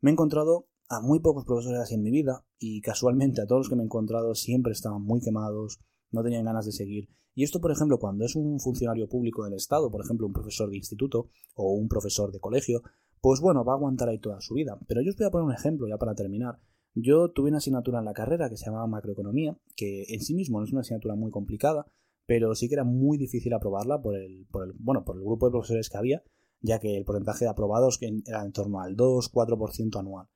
Me 0.00 0.10
he 0.10 0.12
encontrado 0.12 0.68
a 0.88 1.00
muy 1.00 1.20
pocos 1.20 1.44
profesores 1.44 1.80
así 1.80 1.94
en 1.94 2.02
mi 2.02 2.10
vida 2.10 2.46
y 2.58 2.80
casualmente 2.80 3.40
a 3.40 3.46
todos 3.46 3.60
los 3.60 3.68
que 3.68 3.76
me 3.76 3.82
he 3.82 3.86
encontrado 3.86 4.34
siempre 4.34 4.72
estaban 4.72 5.02
muy 5.02 5.20
quemados, 5.20 5.80
no 6.10 6.22
tenían 6.22 6.44
ganas 6.44 6.66
de 6.66 6.72
seguir. 6.72 7.08
Y 7.36 7.44
esto, 7.44 7.60
por 7.60 7.70
ejemplo, 7.70 7.98
cuando 7.98 8.24
es 8.24 8.34
un 8.34 8.58
funcionario 8.58 9.08
público 9.08 9.44
del 9.44 9.52
Estado, 9.52 9.90
por 9.90 10.02
ejemplo, 10.02 10.26
un 10.26 10.32
profesor 10.32 10.70
de 10.70 10.78
instituto 10.78 11.28
o 11.54 11.74
un 11.74 11.86
profesor 11.86 12.32
de 12.32 12.40
colegio, 12.40 12.82
pues 13.20 13.40
bueno, 13.40 13.62
va 13.62 13.74
a 13.74 13.76
aguantar 13.76 14.08
ahí 14.08 14.18
toda 14.18 14.40
su 14.40 14.54
vida. 14.54 14.78
Pero 14.88 15.02
yo 15.02 15.10
os 15.10 15.16
voy 15.18 15.26
a 15.26 15.30
poner 15.30 15.44
un 15.44 15.52
ejemplo 15.52 15.86
ya 15.86 15.98
para 15.98 16.14
terminar. 16.14 16.58
Yo 16.94 17.30
tuve 17.32 17.50
una 17.50 17.58
asignatura 17.58 17.98
en 17.98 18.06
la 18.06 18.14
carrera 18.14 18.48
que 18.48 18.56
se 18.56 18.64
llamaba 18.64 18.86
macroeconomía, 18.86 19.54
que 19.76 20.04
en 20.08 20.22
sí 20.22 20.34
mismo 20.34 20.58
no 20.58 20.64
es 20.64 20.72
una 20.72 20.80
asignatura 20.80 21.14
muy 21.14 21.30
complicada, 21.30 21.86
pero 22.24 22.54
sí 22.54 22.68
que 22.68 22.74
era 22.74 22.84
muy 22.84 23.18
difícil 23.18 23.52
aprobarla 23.52 24.00
por 24.00 24.16
el, 24.16 24.46
por 24.50 24.64
el, 24.64 24.72
bueno, 24.78 25.04
por 25.04 25.16
el 25.16 25.22
grupo 25.22 25.44
de 25.44 25.52
profesores 25.52 25.90
que 25.90 25.98
había, 25.98 26.22
ya 26.62 26.78
que 26.78 26.96
el 26.96 27.04
porcentaje 27.04 27.44
de 27.44 27.50
aprobados 27.50 27.98
era 28.00 28.42
en 28.46 28.52
torno 28.52 28.80
al 28.80 28.96
2-4% 28.96 30.00
anual. 30.00 30.26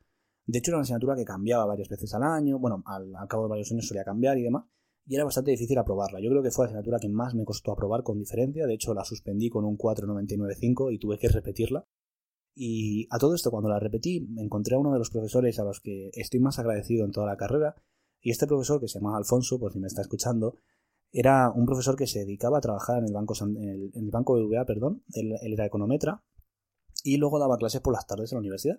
De 0.44 0.58
hecho, 0.58 0.70
era 0.70 0.76
una 0.76 0.82
asignatura 0.82 1.16
que 1.16 1.24
cambiaba 1.24 1.64
varias 1.64 1.88
veces 1.88 2.12
al 2.12 2.24
año, 2.24 2.58
bueno, 2.58 2.82
al, 2.84 3.10
cabo 3.26 3.44
de 3.44 3.50
varios 3.50 3.72
años 3.72 3.88
solía 3.88 4.04
cambiar 4.04 4.36
y 4.36 4.42
demás, 4.42 4.64
y 5.10 5.16
era 5.16 5.24
bastante 5.24 5.50
difícil 5.50 5.76
aprobarla. 5.76 6.20
Yo 6.20 6.30
creo 6.30 6.40
que 6.40 6.52
fue 6.52 6.64
la 6.64 6.66
asignatura 6.68 7.00
que 7.00 7.08
más 7.08 7.34
me 7.34 7.44
costó 7.44 7.72
aprobar 7.72 8.04
con 8.04 8.20
diferencia, 8.20 8.64
de 8.64 8.74
hecho 8.74 8.94
la 8.94 9.04
suspendí 9.04 9.50
con 9.50 9.64
un 9.64 9.76
4,995 9.76 10.92
y 10.92 11.00
tuve 11.00 11.18
que 11.18 11.26
repetirla. 11.28 11.84
Y 12.54 13.08
a 13.10 13.18
todo 13.18 13.34
esto, 13.34 13.50
cuando 13.50 13.68
la 13.68 13.80
repetí, 13.80 14.20
me 14.20 14.40
encontré 14.40 14.76
a 14.76 14.78
uno 14.78 14.92
de 14.92 15.00
los 15.00 15.10
profesores 15.10 15.58
a 15.58 15.64
los 15.64 15.80
que 15.80 16.10
estoy 16.12 16.38
más 16.38 16.60
agradecido 16.60 17.04
en 17.04 17.10
toda 17.10 17.26
la 17.26 17.36
carrera, 17.36 17.74
y 18.20 18.30
este 18.30 18.46
profesor, 18.46 18.80
que 18.80 18.86
se 18.86 19.00
llama 19.00 19.16
Alfonso, 19.16 19.58
por 19.58 19.72
si 19.72 19.80
me 19.80 19.88
está 19.88 20.00
escuchando, 20.00 20.54
era 21.10 21.50
un 21.50 21.66
profesor 21.66 21.96
que 21.96 22.06
se 22.06 22.20
dedicaba 22.20 22.58
a 22.58 22.60
trabajar 22.60 22.98
en 22.98 23.06
el 23.06 23.12
banco, 23.12 23.34
en 23.44 23.90
el, 23.92 24.10
banco 24.12 24.38
perdón, 24.64 25.02
él, 25.12 25.34
era 25.42 25.66
econometra, 25.66 26.22
y 27.02 27.16
luego 27.16 27.40
daba 27.40 27.58
clases 27.58 27.80
por 27.80 27.94
las 27.94 28.06
tardes 28.06 28.30
en 28.30 28.36
la 28.36 28.40
universidad. 28.40 28.78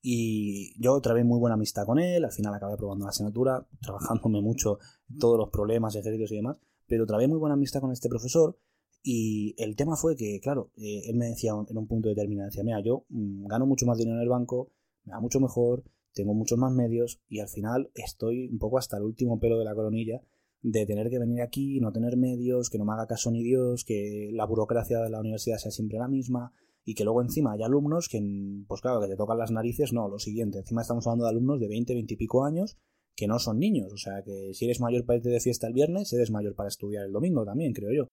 Y 0.00 0.80
yo 0.80 1.00
trabé 1.00 1.24
muy 1.24 1.38
buena 1.38 1.54
amistad 1.54 1.84
con 1.84 1.98
él, 1.98 2.24
al 2.24 2.32
final 2.32 2.54
acabé 2.54 2.74
aprobando 2.74 3.04
la 3.04 3.10
asignatura, 3.10 3.66
trabajándome 3.82 4.40
mucho 4.40 4.78
todos 5.18 5.38
los 5.38 5.50
problemas, 5.50 5.96
ejercicios 5.96 6.32
y 6.32 6.36
demás, 6.36 6.60
pero 6.86 7.06
trabé 7.06 7.28
muy 7.28 7.38
buena 7.38 7.54
amistad 7.54 7.80
con 7.80 7.92
este 7.92 8.08
profesor 8.08 8.58
y 9.02 9.54
el 9.58 9.76
tema 9.76 9.96
fue 9.96 10.16
que, 10.16 10.40
claro, 10.40 10.70
eh, 10.76 11.02
él 11.08 11.16
me 11.16 11.26
decía 11.26 11.52
en 11.68 11.78
un 11.78 11.86
punto 11.86 12.08
determinado, 12.08 12.46
decía, 12.46 12.64
mira, 12.64 12.80
yo 12.80 13.06
mm, 13.08 13.46
gano 13.46 13.66
mucho 13.66 13.86
más 13.86 13.98
dinero 13.98 14.16
en 14.16 14.22
el 14.22 14.28
banco, 14.28 14.72
me 15.04 15.12
da 15.12 15.20
mucho 15.20 15.40
mejor, 15.40 15.84
tengo 16.12 16.34
muchos 16.34 16.58
más 16.58 16.72
medios 16.72 17.20
y 17.28 17.40
al 17.40 17.48
final 17.48 17.90
estoy 17.94 18.48
un 18.48 18.58
poco 18.58 18.78
hasta 18.78 18.96
el 18.96 19.04
último 19.04 19.38
pelo 19.38 19.58
de 19.58 19.64
la 19.64 19.74
coronilla 19.74 20.20
de 20.62 20.86
tener 20.86 21.08
que 21.10 21.18
venir 21.18 21.42
aquí, 21.42 21.80
no 21.80 21.92
tener 21.92 22.16
medios, 22.16 22.70
que 22.70 22.78
no 22.78 22.84
me 22.84 22.92
haga 22.92 23.06
caso 23.06 23.30
ni 23.30 23.42
Dios, 23.42 23.84
que 23.84 24.30
la 24.32 24.44
burocracia 24.44 25.00
de 25.00 25.10
la 25.10 25.20
universidad 25.20 25.58
sea 25.58 25.70
siempre 25.70 25.98
la 25.98 26.08
misma 26.08 26.52
y 26.88 26.94
que 26.94 27.04
luego 27.04 27.20
encima 27.20 27.52
hay 27.52 27.62
alumnos 27.62 28.08
que, 28.08 28.18
pues 28.66 28.80
claro, 28.80 28.98
que 29.02 29.08
te 29.08 29.16
tocan 29.16 29.36
las 29.36 29.50
narices, 29.50 29.92
no, 29.92 30.08
lo 30.08 30.18
siguiente, 30.18 30.60
encima 30.60 30.80
estamos 30.80 31.06
hablando 31.06 31.26
de 31.26 31.30
alumnos 31.32 31.60
de 31.60 31.68
20, 31.68 31.92
20 31.92 32.14
y 32.14 32.16
pico 32.16 32.46
años 32.46 32.78
que 33.14 33.26
no 33.26 33.38
son 33.38 33.58
niños, 33.58 33.92
o 33.92 33.98
sea 33.98 34.22
que 34.24 34.54
si 34.54 34.64
eres 34.64 34.80
mayor 34.80 35.04
para 35.04 35.18
irte 35.18 35.28
de 35.28 35.38
fiesta 35.38 35.66
el 35.66 35.74
viernes, 35.74 36.10
eres 36.14 36.30
mayor 36.30 36.54
para 36.54 36.70
estudiar 36.70 37.04
el 37.04 37.12
domingo 37.12 37.44
también, 37.44 37.74
creo 37.74 37.92
yo. 37.92 38.08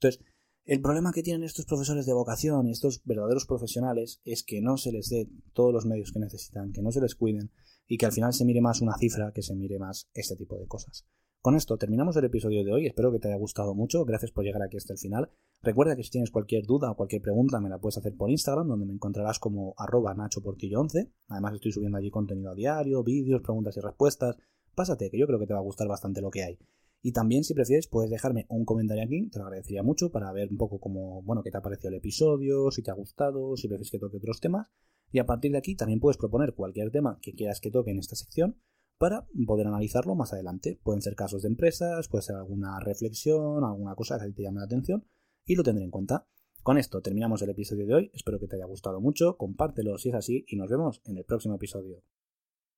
Entonces, 0.00 0.24
el 0.64 0.80
problema 0.80 1.12
que 1.12 1.22
tienen 1.22 1.44
estos 1.44 1.66
profesores 1.66 2.06
de 2.06 2.14
vocación 2.14 2.66
y 2.66 2.70
estos 2.70 3.02
verdaderos 3.04 3.44
profesionales 3.44 4.22
es 4.24 4.42
que 4.42 4.62
no 4.62 4.78
se 4.78 4.90
les 4.90 5.10
dé 5.10 5.28
todos 5.52 5.74
los 5.74 5.84
medios 5.84 6.10
que 6.10 6.20
necesitan, 6.20 6.72
que 6.72 6.80
no 6.80 6.90
se 6.92 7.02
les 7.02 7.14
cuiden 7.14 7.50
y 7.86 7.98
que 7.98 8.06
al 8.06 8.12
final 8.12 8.32
se 8.32 8.46
mire 8.46 8.62
más 8.62 8.80
una 8.80 8.96
cifra 8.96 9.32
que 9.34 9.42
se 9.42 9.54
mire 9.54 9.78
más 9.78 10.08
este 10.14 10.34
tipo 10.34 10.56
de 10.56 10.66
cosas. 10.66 11.04
Con 11.48 11.56
esto 11.56 11.78
terminamos 11.78 12.14
el 12.18 12.26
episodio 12.26 12.62
de 12.62 12.74
hoy, 12.74 12.86
espero 12.86 13.10
que 13.10 13.18
te 13.18 13.28
haya 13.28 13.38
gustado 13.38 13.74
mucho, 13.74 14.04
gracias 14.04 14.30
por 14.32 14.44
llegar 14.44 14.60
aquí 14.60 14.76
hasta 14.76 14.92
el 14.92 14.98
final. 14.98 15.30
Recuerda 15.62 15.96
que 15.96 16.04
si 16.04 16.10
tienes 16.10 16.30
cualquier 16.30 16.66
duda 16.66 16.90
o 16.90 16.94
cualquier 16.94 17.22
pregunta 17.22 17.58
me 17.58 17.70
la 17.70 17.78
puedes 17.78 17.96
hacer 17.96 18.14
por 18.14 18.28
Instagram, 18.28 18.68
donde 18.68 18.84
me 18.84 18.92
encontrarás 18.92 19.38
como 19.38 19.72
arroba 19.78 20.14
nachoportillo11. 20.14 21.10
Además 21.28 21.54
estoy 21.54 21.72
subiendo 21.72 21.96
allí 21.96 22.10
contenido 22.10 22.50
a 22.50 22.54
diario, 22.54 23.02
vídeos, 23.02 23.40
preguntas 23.40 23.74
y 23.78 23.80
respuestas. 23.80 24.36
Pásate, 24.74 25.08
que 25.10 25.18
yo 25.18 25.26
creo 25.26 25.38
que 25.38 25.46
te 25.46 25.54
va 25.54 25.60
a 25.60 25.62
gustar 25.62 25.88
bastante 25.88 26.20
lo 26.20 26.30
que 26.30 26.42
hay. 26.42 26.58
Y 27.00 27.12
también, 27.12 27.44
si 27.44 27.54
prefieres, 27.54 27.86
puedes 27.86 28.10
dejarme 28.10 28.44
un 28.50 28.66
comentario 28.66 29.02
aquí, 29.02 29.30
te 29.30 29.38
lo 29.38 29.46
agradecería 29.46 29.82
mucho 29.82 30.12
para 30.12 30.30
ver 30.32 30.50
un 30.50 30.58
poco 30.58 30.78
cómo, 30.78 31.22
bueno, 31.22 31.42
qué 31.42 31.50
te 31.50 31.56
ha 31.56 31.62
parecido 31.62 31.88
el 31.88 31.94
episodio, 31.94 32.70
si 32.70 32.82
te 32.82 32.90
ha 32.90 32.94
gustado, 32.94 33.56
si 33.56 33.68
prefieres 33.68 33.90
que 33.90 33.98
toque 33.98 34.18
otros 34.18 34.42
temas. 34.42 34.68
Y 35.12 35.18
a 35.18 35.24
partir 35.24 35.52
de 35.52 35.56
aquí 35.56 35.76
también 35.76 35.98
puedes 35.98 36.18
proponer 36.18 36.52
cualquier 36.52 36.90
tema 36.90 37.18
que 37.22 37.32
quieras 37.32 37.58
que 37.62 37.70
toque 37.70 37.90
en 37.90 38.00
esta 38.00 38.16
sección 38.16 38.58
para 38.98 39.26
poder 39.46 39.68
analizarlo 39.68 40.14
más 40.14 40.32
adelante. 40.32 40.78
Pueden 40.82 41.02
ser 41.02 41.14
casos 41.14 41.42
de 41.42 41.48
empresas, 41.48 42.08
puede 42.08 42.22
ser 42.22 42.36
alguna 42.36 42.78
reflexión, 42.80 43.64
alguna 43.64 43.94
cosa 43.94 44.18
que 44.18 44.32
te 44.32 44.42
llame 44.42 44.58
la 44.58 44.66
atención 44.66 45.04
y 45.46 45.54
lo 45.54 45.62
tendré 45.62 45.84
en 45.84 45.90
cuenta. 45.90 46.26
Con 46.62 46.76
esto 46.76 47.00
terminamos 47.00 47.40
el 47.42 47.50
episodio 47.50 47.86
de 47.86 47.94
hoy, 47.94 48.10
espero 48.12 48.38
que 48.38 48.48
te 48.48 48.56
haya 48.56 48.66
gustado 48.66 49.00
mucho, 49.00 49.36
compártelo 49.36 49.96
si 49.96 50.10
es 50.10 50.14
así 50.14 50.44
y 50.48 50.56
nos 50.56 50.68
vemos 50.68 51.00
en 51.06 51.16
el 51.16 51.24
próximo 51.24 51.54
episodio. 51.54 52.02